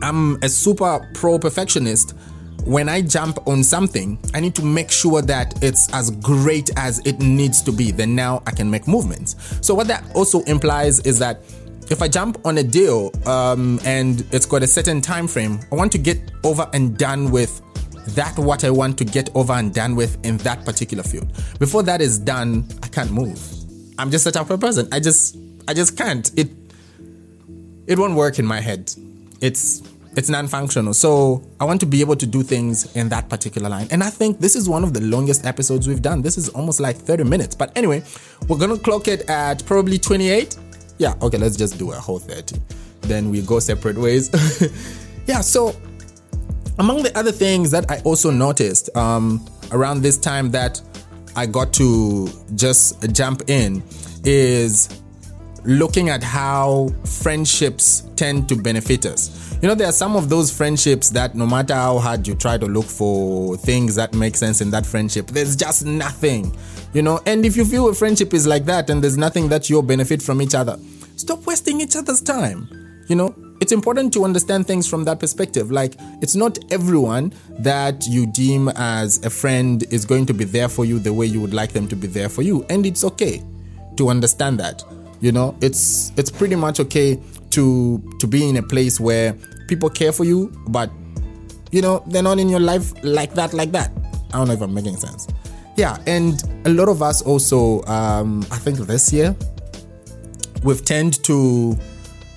I'm 0.00 0.42
a 0.42 0.48
super 0.48 1.08
pro 1.14 1.38
perfectionist, 1.38 2.14
when 2.64 2.88
I 2.88 3.02
jump 3.02 3.46
on 3.46 3.64
something, 3.64 4.18
I 4.34 4.40
need 4.40 4.54
to 4.56 4.64
make 4.64 4.90
sure 4.90 5.22
that 5.22 5.62
it's 5.62 5.92
as 5.92 6.10
great 6.10 6.70
as 6.76 7.00
it 7.04 7.18
needs 7.18 7.62
to 7.62 7.72
be. 7.72 7.90
Then 7.90 8.14
now 8.14 8.42
I 8.46 8.52
can 8.52 8.70
make 8.70 8.86
movements. 8.86 9.36
So 9.60 9.74
what 9.74 9.88
that 9.88 10.04
also 10.14 10.42
implies 10.42 11.00
is 11.00 11.18
that 11.18 11.42
if 11.90 12.00
I 12.00 12.08
jump 12.08 12.38
on 12.46 12.58
a 12.58 12.62
deal 12.62 13.10
um, 13.26 13.80
and 13.84 14.24
it's 14.32 14.46
got 14.46 14.62
a 14.62 14.66
certain 14.66 15.00
time 15.00 15.26
frame, 15.26 15.60
I 15.70 15.74
want 15.74 15.92
to 15.92 15.98
get 15.98 16.30
over 16.44 16.68
and 16.72 16.96
done 16.96 17.30
with 17.30 17.60
that 18.14 18.36
what 18.38 18.64
I 18.64 18.70
want 18.70 18.98
to 18.98 19.04
get 19.04 19.30
over 19.34 19.52
and 19.52 19.72
done 19.72 19.94
with 19.94 20.24
in 20.24 20.36
that 20.38 20.64
particular 20.64 21.02
field. 21.02 21.28
Before 21.58 21.82
that 21.82 22.00
is 22.00 22.18
done, 22.18 22.66
I 22.82 22.88
can't 22.88 23.10
move. 23.10 23.40
I'm 23.98 24.10
just 24.10 24.24
such 24.24 24.36
a 24.36 24.44
person. 24.58 24.88
I 24.92 25.00
just 25.00 25.36
I 25.68 25.74
just 25.74 25.96
can't. 25.96 26.30
It 26.36 26.50
it 27.86 27.98
won't 27.98 28.14
work 28.14 28.38
in 28.38 28.46
my 28.46 28.60
head. 28.60 28.92
It's 29.40 29.82
it's 30.16 30.28
non-functional. 30.28 30.94
So 30.94 31.42
I 31.60 31.64
want 31.64 31.80
to 31.80 31.86
be 31.86 32.00
able 32.00 32.16
to 32.16 32.26
do 32.26 32.42
things 32.42 32.94
in 32.94 33.08
that 33.08 33.28
particular 33.28 33.68
line. 33.68 33.88
And 33.90 34.02
I 34.02 34.10
think 34.10 34.40
this 34.40 34.56
is 34.56 34.68
one 34.68 34.84
of 34.84 34.92
the 34.92 35.00
longest 35.00 35.46
episodes 35.46 35.88
we've 35.88 36.02
done. 36.02 36.22
This 36.22 36.36
is 36.36 36.48
almost 36.50 36.80
like 36.80 36.96
30 36.96 37.24
minutes. 37.24 37.54
But 37.54 37.76
anyway, 37.76 38.02
we're 38.48 38.58
gonna 38.58 38.78
clock 38.78 39.08
it 39.08 39.28
at 39.28 39.64
probably 39.64 39.98
28. 39.98 40.56
Yeah, 40.98 41.14
okay, 41.22 41.38
let's 41.38 41.56
just 41.56 41.78
do 41.78 41.92
a 41.92 41.96
whole 41.96 42.18
30. 42.18 42.60
Then 43.02 43.30
we 43.30 43.42
go 43.42 43.58
separate 43.58 43.96
ways. 43.96 44.30
yeah, 45.26 45.40
so 45.40 45.74
among 46.78 47.02
the 47.02 47.16
other 47.18 47.32
things 47.32 47.70
that 47.70 47.90
I 47.90 48.00
also 48.00 48.30
noticed 48.30 48.94
um, 48.96 49.44
around 49.72 50.02
this 50.02 50.18
time 50.18 50.50
that 50.50 50.80
I 51.34 51.46
got 51.46 51.72
to 51.74 52.28
just 52.54 53.12
jump 53.12 53.48
in 53.48 53.82
is 54.24 55.00
looking 55.64 56.08
at 56.08 56.22
how 56.22 56.88
friendships 57.04 58.02
tend 58.16 58.48
to 58.48 58.56
benefit 58.56 59.06
us. 59.06 59.51
You 59.62 59.68
know, 59.68 59.76
there 59.76 59.88
are 59.88 59.92
some 59.92 60.16
of 60.16 60.28
those 60.28 60.50
friendships 60.50 61.10
that 61.10 61.36
no 61.36 61.46
matter 61.46 61.72
how 61.72 62.00
hard 62.00 62.26
you 62.26 62.34
try 62.34 62.58
to 62.58 62.66
look 62.66 62.84
for 62.84 63.56
things 63.56 63.94
that 63.94 64.12
make 64.12 64.34
sense 64.34 64.60
in 64.60 64.72
that 64.72 64.84
friendship, 64.84 65.28
there's 65.28 65.54
just 65.54 65.86
nothing. 65.86 66.52
You 66.92 67.02
know, 67.02 67.20
and 67.26 67.46
if 67.46 67.56
you 67.56 67.64
feel 67.64 67.88
a 67.88 67.94
friendship 67.94 68.34
is 68.34 68.44
like 68.44 68.64
that 68.64 68.90
and 68.90 69.00
there's 69.00 69.16
nothing 69.16 69.48
that 69.50 69.70
you'll 69.70 69.82
benefit 69.82 70.20
from 70.20 70.42
each 70.42 70.56
other, 70.56 70.76
stop 71.14 71.46
wasting 71.46 71.80
each 71.80 71.94
other's 71.94 72.20
time. 72.20 72.68
You 73.08 73.14
know, 73.14 73.36
it's 73.60 73.70
important 73.70 74.12
to 74.14 74.24
understand 74.24 74.66
things 74.66 74.88
from 74.88 75.04
that 75.04 75.20
perspective. 75.20 75.70
Like, 75.70 75.94
it's 76.20 76.34
not 76.34 76.58
everyone 76.72 77.32
that 77.60 78.04
you 78.08 78.26
deem 78.26 78.68
as 78.70 79.24
a 79.24 79.30
friend 79.30 79.84
is 79.92 80.04
going 80.04 80.26
to 80.26 80.34
be 80.34 80.42
there 80.42 80.68
for 80.68 80.84
you 80.84 80.98
the 80.98 81.12
way 81.12 81.26
you 81.26 81.40
would 81.40 81.54
like 81.54 81.70
them 81.70 81.86
to 81.86 81.94
be 81.94 82.08
there 82.08 82.28
for 82.28 82.42
you. 82.42 82.66
And 82.68 82.84
it's 82.84 83.04
okay 83.04 83.44
to 83.96 84.08
understand 84.08 84.58
that. 84.58 84.82
You 85.22 85.30
know, 85.30 85.56
it's 85.60 86.12
it's 86.16 86.30
pretty 86.30 86.56
much 86.56 86.80
okay 86.80 87.18
to 87.50 88.02
to 88.18 88.26
be 88.26 88.48
in 88.48 88.56
a 88.56 88.62
place 88.62 88.98
where 88.98 89.34
people 89.68 89.88
care 89.88 90.10
for 90.10 90.24
you, 90.24 90.52
but 90.68 90.90
you 91.70 91.80
know, 91.80 92.02
they're 92.08 92.24
not 92.24 92.40
in 92.40 92.48
your 92.48 92.60
life 92.60 92.92
like 93.04 93.32
that, 93.34 93.54
like 93.54 93.70
that. 93.70 93.92
I 94.34 94.38
don't 94.38 94.48
know 94.48 94.54
if 94.54 94.60
I'm 94.60 94.74
making 94.74 94.96
sense. 94.96 95.28
Yeah, 95.76 95.96
and 96.08 96.42
a 96.66 96.70
lot 96.70 96.88
of 96.88 97.02
us 97.02 97.22
also, 97.22 97.82
um, 97.84 98.44
I 98.50 98.58
think 98.58 98.78
this 98.78 99.12
year, 99.12 99.36
we've 100.64 100.84
tend 100.84 101.22
to 101.24 101.78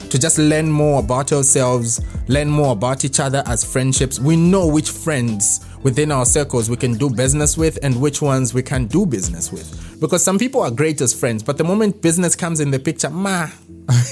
to 0.10 0.20
just 0.20 0.38
learn 0.38 0.72
more 0.72 1.00
about 1.00 1.34
ourselves, 1.34 2.02
learn 2.28 2.50
more 2.50 2.74
about 2.74 3.04
each 3.04 3.20
other 3.20 3.42
as 3.48 3.64
friendships. 3.64 4.20
We 4.20 4.36
know 4.36 4.68
which 4.68 4.92
friends 4.92 5.66
within 5.86 6.12
our 6.12 6.26
circles 6.26 6.68
we 6.68 6.76
can 6.76 6.96
do 6.98 7.12
business 7.12 7.60
with 7.60 7.78
and 7.84 8.02
which 8.02 8.20
ones 8.20 8.56
we 8.56 8.64
can't 8.64 8.90
do 8.90 9.06
business 9.06 9.52
with. 9.52 10.00
Because 10.02 10.24
some 10.24 10.40
people 10.40 10.62
are 10.62 10.72
great 10.72 11.00
as 11.00 11.14
friends, 11.14 11.44
but 11.44 11.60
the 11.60 11.64
moment 11.64 12.02
business 12.02 12.36
comes 12.36 12.60
in 12.60 12.72
the 12.72 12.80
picture, 12.80 13.12
ma, 13.12 13.46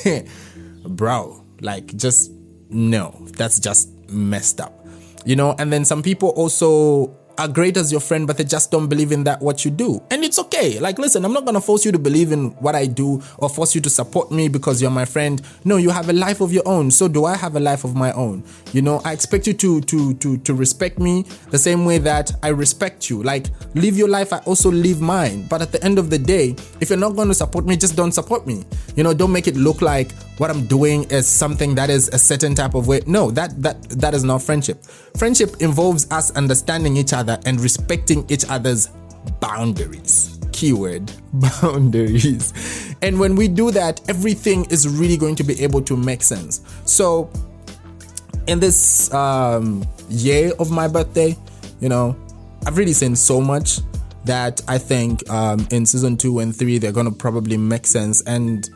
bro, 0.85 1.43
like 1.61 1.87
just 1.95 2.31
no, 2.69 3.25
that's 3.35 3.59
just 3.59 3.89
messed 4.07 4.61
up. 4.61 4.85
You 5.25 5.35
know, 5.35 5.55
and 5.57 5.73
then 5.73 5.83
some 5.83 6.03
people 6.03 6.29
also 6.29 7.07
are 7.37 7.47
great 7.47 7.77
as 7.77 7.91
your 7.91 8.01
friend, 8.01 8.27
but 8.27 8.37
they 8.37 8.43
just 8.43 8.71
don't 8.71 8.87
believe 8.87 9.11
in 9.11 9.23
that 9.23 9.41
what 9.41 9.65
you 9.65 9.71
do. 9.71 10.01
And 10.11 10.23
it's 10.23 10.39
okay. 10.39 10.79
Like, 10.79 10.99
listen, 10.99 11.25
I'm 11.25 11.33
not 11.33 11.45
gonna 11.45 11.61
force 11.61 11.85
you 11.85 11.91
to 11.91 11.99
believe 11.99 12.31
in 12.31 12.51
what 12.61 12.75
I 12.75 12.85
do 12.85 13.21
or 13.37 13.49
force 13.49 13.75
you 13.75 13.81
to 13.81 13.89
support 13.89 14.31
me 14.31 14.47
because 14.47 14.81
you're 14.81 14.91
my 14.91 15.05
friend. 15.05 15.41
No, 15.63 15.77
you 15.77 15.89
have 15.89 16.09
a 16.09 16.13
life 16.13 16.41
of 16.41 16.51
your 16.51 16.63
own. 16.65 16.91
So 16.91 17.07
do 17.07 17.25
I 17.25 17.35
have 17.35 17.55
a 17.55 17.59
life 17.59 17.83
of 17.83 17.95
my 17.95 18.11
own. 18.13 18.43
You 18.71 18.81
know, 18.81 19.01
I 19.05 19.13
expect 19.13 19.47
you 19.47 19.53
to 19.53 19.81
to 19.81 20.13
to 20.15 20.37
to 20.37 20.53
respect 20.53 20.99
me 20.99 21.25
the 21.49 21.57
same 21.57 21.85
way 21.85 21.97
that 21.99 22.31
I 22.43 22.49
respect 22.49 23.09
you. 23.09 23.23
Like, 23.23 23.47
live 23.75 23.97
your 23.97 24.09
life, 24.09 24.33
I 24.33 24.39
also 24.39 24.71
live 24.71 25.01
mine. 25.01 25.47
But 25.49 25.61
at 25.61 25.71
the 25.71 25.83
end 25.83 25.99
of 25.99 26.09
the 26.09 26.19
day, 26.19 26.55
if 26.81 26.89
you're 26.89 26.99
not 26.99 27.15
gonna 27.15 27.33
support 27.33 27.65
me, 27.65 27.77
just 27.77 27.95
don't 27.95 28.11
support 28.11 28.45
me. 28.45 28.65
You 28.95 29.03
know, 29.03 29.13
don't 29.13 29.31
make 29.31 29.47
it 29.47 29.55
look 29.55 29.81
like 29.81 30.11
what 30.37 30.49
I'm 30.49 30.65
doing 30.65 31.03
is 31.05 31.27
something 31.27 31.75
that 31.75 31.89
is 31.89 32.09
a 32.09 32.17
certain 32.17 32.55
type 32.55 32.73
of 32.73 32.87
way. 32.87 33.01
No, 33.05 33.31
that 33.31 33.61
that 33.61 33.81
that 34.01 34.13
is 34.13 34.23
not 34.23 34.41
friendship. 34.41 34.83
Friendship 35.17 35.61
involves 35.61 36.09
us 36.11 36.31
understanding 36.31 36.97
each 36.97 37.13
other 37.13 37.22
and 37.45 37.59
respecting 37.59 38.25
each 38.29 38.45
other's 38.49 38.89
boundaries. 39.39 40.39
Keyword 40.51 41.11
boundaries. 41.33 42.95
And 43.01 43.19
when 43.19 43.35
we 43.35 43.47
do 43.47 43.71
that, 43.71 44.01
everything 44.09 44.65
is 44.65 44.87
really 44.87 45.17
going 45.17 45.35
to 45.35 45.43
be 45.43 45.61
able 45.63 45.81
to 45.83 45.97
make 45.97 46.23
sense. 46.23 46.61
So, 46.85 47.29
in 48.47 48.59
this 48.59 49.13
um, 49.13 49.85
year 50.09 50.51
of 50.59 50.71
my 50.71 50.87
birthday, 50.87 51.35
you 51.79 51.89
know, 51.89 52.15
I've 52.65 52.77
really 52.77 52.93
seen 52.93 53.15
so 53.15 53.41
much 53.41 53.79
that 54.25 54.61
I 54.67 54.77
think 54.77 55.29
um, 55.29 55.67
in 55.71 55.85
season 55.85 56.17
two 56.17 56.39
and 56.39 56.55
three 56.55 56.77
they're 56.77 56.91
gonna 56.91 57.11
probably 57.11 57.57
make 57.57 57.85
sense. 57.85 58.21
And 58.21 58.69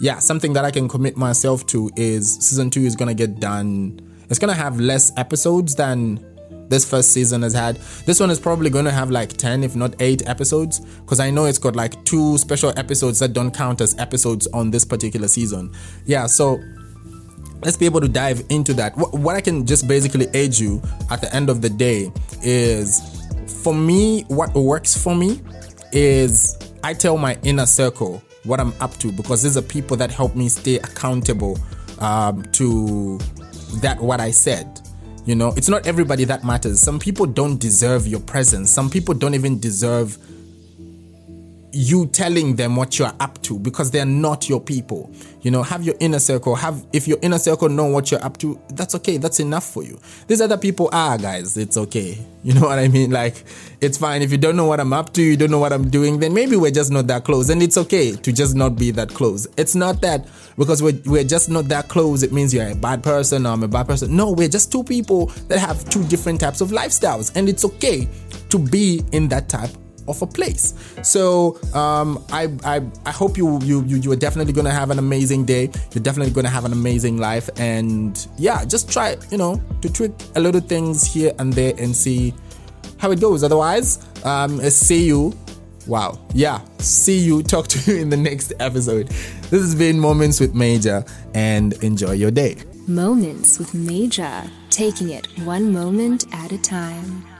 yeah, 0.00 0.18
something 0.18 0.52
that 0.52 0.64
I 0.64 0.70
can 0.70 0.88
commit 0.88 1.16
myself 1.16 1.66
to 1.68 1.90
is 1.96 2.34
season 2.36 2.70
two 2.70 2.82
is 2.82 2.96
gonna 2.96 3.14
get 3.14 3.40
done. 3.40 4.00
It's 4.28 4.38
gonna 4.38 4.54
have 4.54 4.78
less 4.80 5.12
episodes 5.16 5.74
than 5.74 6.20
this 6.72 6.88
first 6.88 7.12
season 7.12 7.42
has 7.42 7.52
had. 7.52 7.76
This 8.06 8.18
one 8.18 8.30
is 8.30 8.40
probably 8.40 8.70
going 8.70 8.86
to 8.86 8.90
have 8.90 9.10
like 9.10 9.34
10, 9.34 9.62
if 9.62 9.76
not 9.76 9.94
8 10.00 10.26
episodes, 10.26 10.80
because 10.80 11.20
I 11.20 11.30
know 11.30 11.44
it's 11.44 11.58
got 11.58 11.76
like 11.76 12.02
two 12.04 12.38
special 12.38 12.72
episodes 12.78 13.18
that 13.18 13.34
don't 13.34 13.52
count 13.52 13.80
as 13.80 13.96
episodes 13.98 14.46
on 14.48 14.70
this 14.70 14.84
particular 14.84 15.28
season. 15.28 15.70
Yeah, 16.06 16.26
so 16.26 16.58
let's 17.62 17.76
be 17.76 17.84
able 17.84 18.00
to 18.00 18.08
dive 18.08 18.42
into 18.48 18.72
that. 18.74 18.96
What 18.96 19.36
I 19.36 19.40
can 19.40 19.66
just 19.66 19.86
basically 19.86 20.26
aid 20.32 20.58
you 20.58 20.82
at 21.10 21.20
the 21.20 21.32
end 21.34 21.50
of 21.50 21.60
the 21.60 21.68
day 21.68 22.10
is 22.42 23.22
for 23.62 23.74
me, 23.74 24.22
what 24.28 24.54
works 24.54 25.00
for 25.00 25.14
me 25.14 25.40
is 25.92 26.56
I 26.82 26.94
tell 26.94 27.18
my 27.18 27.38
inner 27.42 27.66
circle 27.66 28.22
what 28.44 28.60
I'm 28.60 28.72
up 28.80 28.92
to 28.98 29.12
because 29.12 29.42
these 29.42 29.56
are 29.56 29.62
people 29.62 29.96
that 29.98 30.10
help 30.10 30.34
me 30.34 30.48
stay 30.48 30.76
accountable 30.76 31.58
um, 31.98 32.42
to 32.52 33.18
that 33.82 34.00
what 34.00 34.20
I 34.20 34.30
said. 34.30 34.80
You 35.24 35.36
know, 35.36 35.52
it's 35.56 35.68
not 35.68 35.86
everybody 35.86 36.24
that 36.24 36.42
matters. 36.42 36.80
Some 36.80 36.98
people 36.98 37.26
don't 37.26 37.60
deserve 37.60 38.08
your 38.08 38.18
presence. 38.18 38.70
Some 38.70 38.90
people 38.90 39.14
don't 39.14 39.34
even 39.34 39.60
deserve 39.60 40.18
you 41.72 42.06
telling 42.06 42.56
them 42.56 42.76
what 42.76 42.98
you're 42.98 43.12
up 43.20 43.40
to 43.42 43.58
because 43.58 43.90
they're 43.90 44.04
not 44.04 44.48
your 44.48 44.60
people. 44.60 45.10
You 45.40 45.50
know, 45.50 45.62
have 45.62 45.82
your 45.82 45.94
inner 46.00 46.18
circle. 46.18 46.54
Have 46.54 46.84
if 46.92 47.08
your 47.08 47.18
inner 47.22 47.38
circle 47.38 47.68
know 47.68 47.86
what 47.86 48.10
you're 48.10 48.24
up 48.24 48.38
to, 48.38 48.60
that's 48.70 48.94
okay. 48.96 49.16
That's 49.16 49.40
enough 49.40 49.64
for 49.64 49.82
you. 49.82 49.98
These 50.26 50.40
other 50.40 50.58
people 50.58 50.88
are 50.92 51.18
guys, 51.18 51.56
it's 51.56 51.76
okay. 51.76 52.18
You 52.44 52.54
know 52.54 52.62
what 52.62 52.80
I 52.80 52.88
mean? 52.88 53.12
Like 53.12 53.44
it's 53.80 53.96
fine. 53.96 54.20
If 54.20 54.32
you 54.32 54.36
don't 54.36 54.56
know 54.56 54.66
what 54.66 54.80
I'm 54.80 54.92
up 54.92 55.12
to, 55.12 55.22
you 55.22 55.36
don't 55.36 55.52
know 55.52 55.60
what 55.60 55.72
I'm 55.72 55.88
doing, 55.88 56.18
then 56.18 56.34
maybe 56.34 56.56
we're 56.56 56.72
just 56.72 56.90
not 56.90 57.06
that 57.06 57.22
close. 57.22 57.50
And 57.50 57.62
it's 57.62 57.78
okay 57.78 58.16
to 58.16 58.32
just 58.32 58.56
not 58.56 58.74
be 58.74 58.90
that 58.90 59.10
close. 59.10 59.46
It's 59.56 59.76
not 59.76 60.00
that 60.00 60.26
because 60.58 60.82
we're 60.82 61.00
we're 61.06 61.22
just 61.22 61.50
not 61.50 61.68
that 61.68 61.86
close, 61.86 62.24
it 62.24 62.32
means 62.32 62.52
you're 62.52 62.66
a 62.66 62.74
bad 62.74 63.04
person 63.04 63.46
or 63.46 63.50
I'm 63.50 63.62
a 63.62 63.68
bad 63.68 63.86
person. 63.86 64.16
No, 64.16 64.32
we're 64.32 64.48
just 64.48 64.72
two 64.72 64.82
people 64.82 65.26
that 65.46 65.60
have 65.60 65.88
two 65.88 66.02
different 66.08 66.40
types 66.40 66.60
of 66.60 66.70
lifestyles. 66.70 67.30
And 67.36 67.48
it's 67.48 67.64
okay 67.64 68.08
to 68.48 68.58
be 68.58 69.04
in 69.12 69.28
that 69.28 69.48
type 69.48 69.70
of 70.08 70.20
a 70.22 70.26
place. 70.26 70.74
So 71.02 71.58
um, 71.74 72.24
I, 72.32 72.48
I 72.64 72.82
I 73.06 73.10
hope 73.10 73.36
you 73.36 73.58
you 73.62 73.82
you 73.84 74.12
are 74.12 74.16
definitely 74.16 74.52
gonna 74.52 74.70
have 74.70 74.90
an 74.90 74.98
amazing 74.98 75.44
day. 75.44 75.70
You're 75.92 76.02
definitely 76.02 76.32
gonna 76.32 76.48
have 76.48 76.64
an 76.64 76.72
amazing 76.72 77.18
life, 77.18 77.48
and 77.56 78.26
yeah, 78.38 78.64
just 78.64 78.90
try 78.90 79.16
you 79.30 79.38
know 79.38 79.60
to 79.80 79.92
tweak 79.92 80.12
a 80.36 80.40
little 80.40 80.60
things 80.60 81.04
here 81.04 81.32
and 81.38 81.52
there 81.52 81.74
and 81.78 81.94
see 81.94 82.34
how 82.98 83.10
it 83.10 83.20
goes. 83.20 83.42
Otherwise, 83.42 84.04
um, 84.24 84.60
see 84.70 85.06
you. 85.06 85.34
Wow, 85.86 86.18
yeah, 86.32 86.60
see 86.78 87.18
you. 87.18 87.42
Talk 87.54 87.68
to 87.68 87.92
you 87.92 88.00
in 88.00 88.08
the 88.08 88.16
next 88.16 88.52
episode. 88.60 89.08
This 89.50 89.62
has 89.62 89.74
been 89.74 89.98
Moments 89.98 90.40
with 90.40 90.54
Major, 90.54 91.04
and 91.34 91.72
enjoy 91.82 92.12
your 92.12 92.30
day. 92.30 92.56
Moments 92.88 93.58
with 93.58 93.74
Major, 93.74 94.42
taking 94.70 95.10
it 95.10 95.26
one 95.44 95.72
moment 95.72 96.26
at 96.32 96.50
a 96.50 96.58
time. 96.58 97.31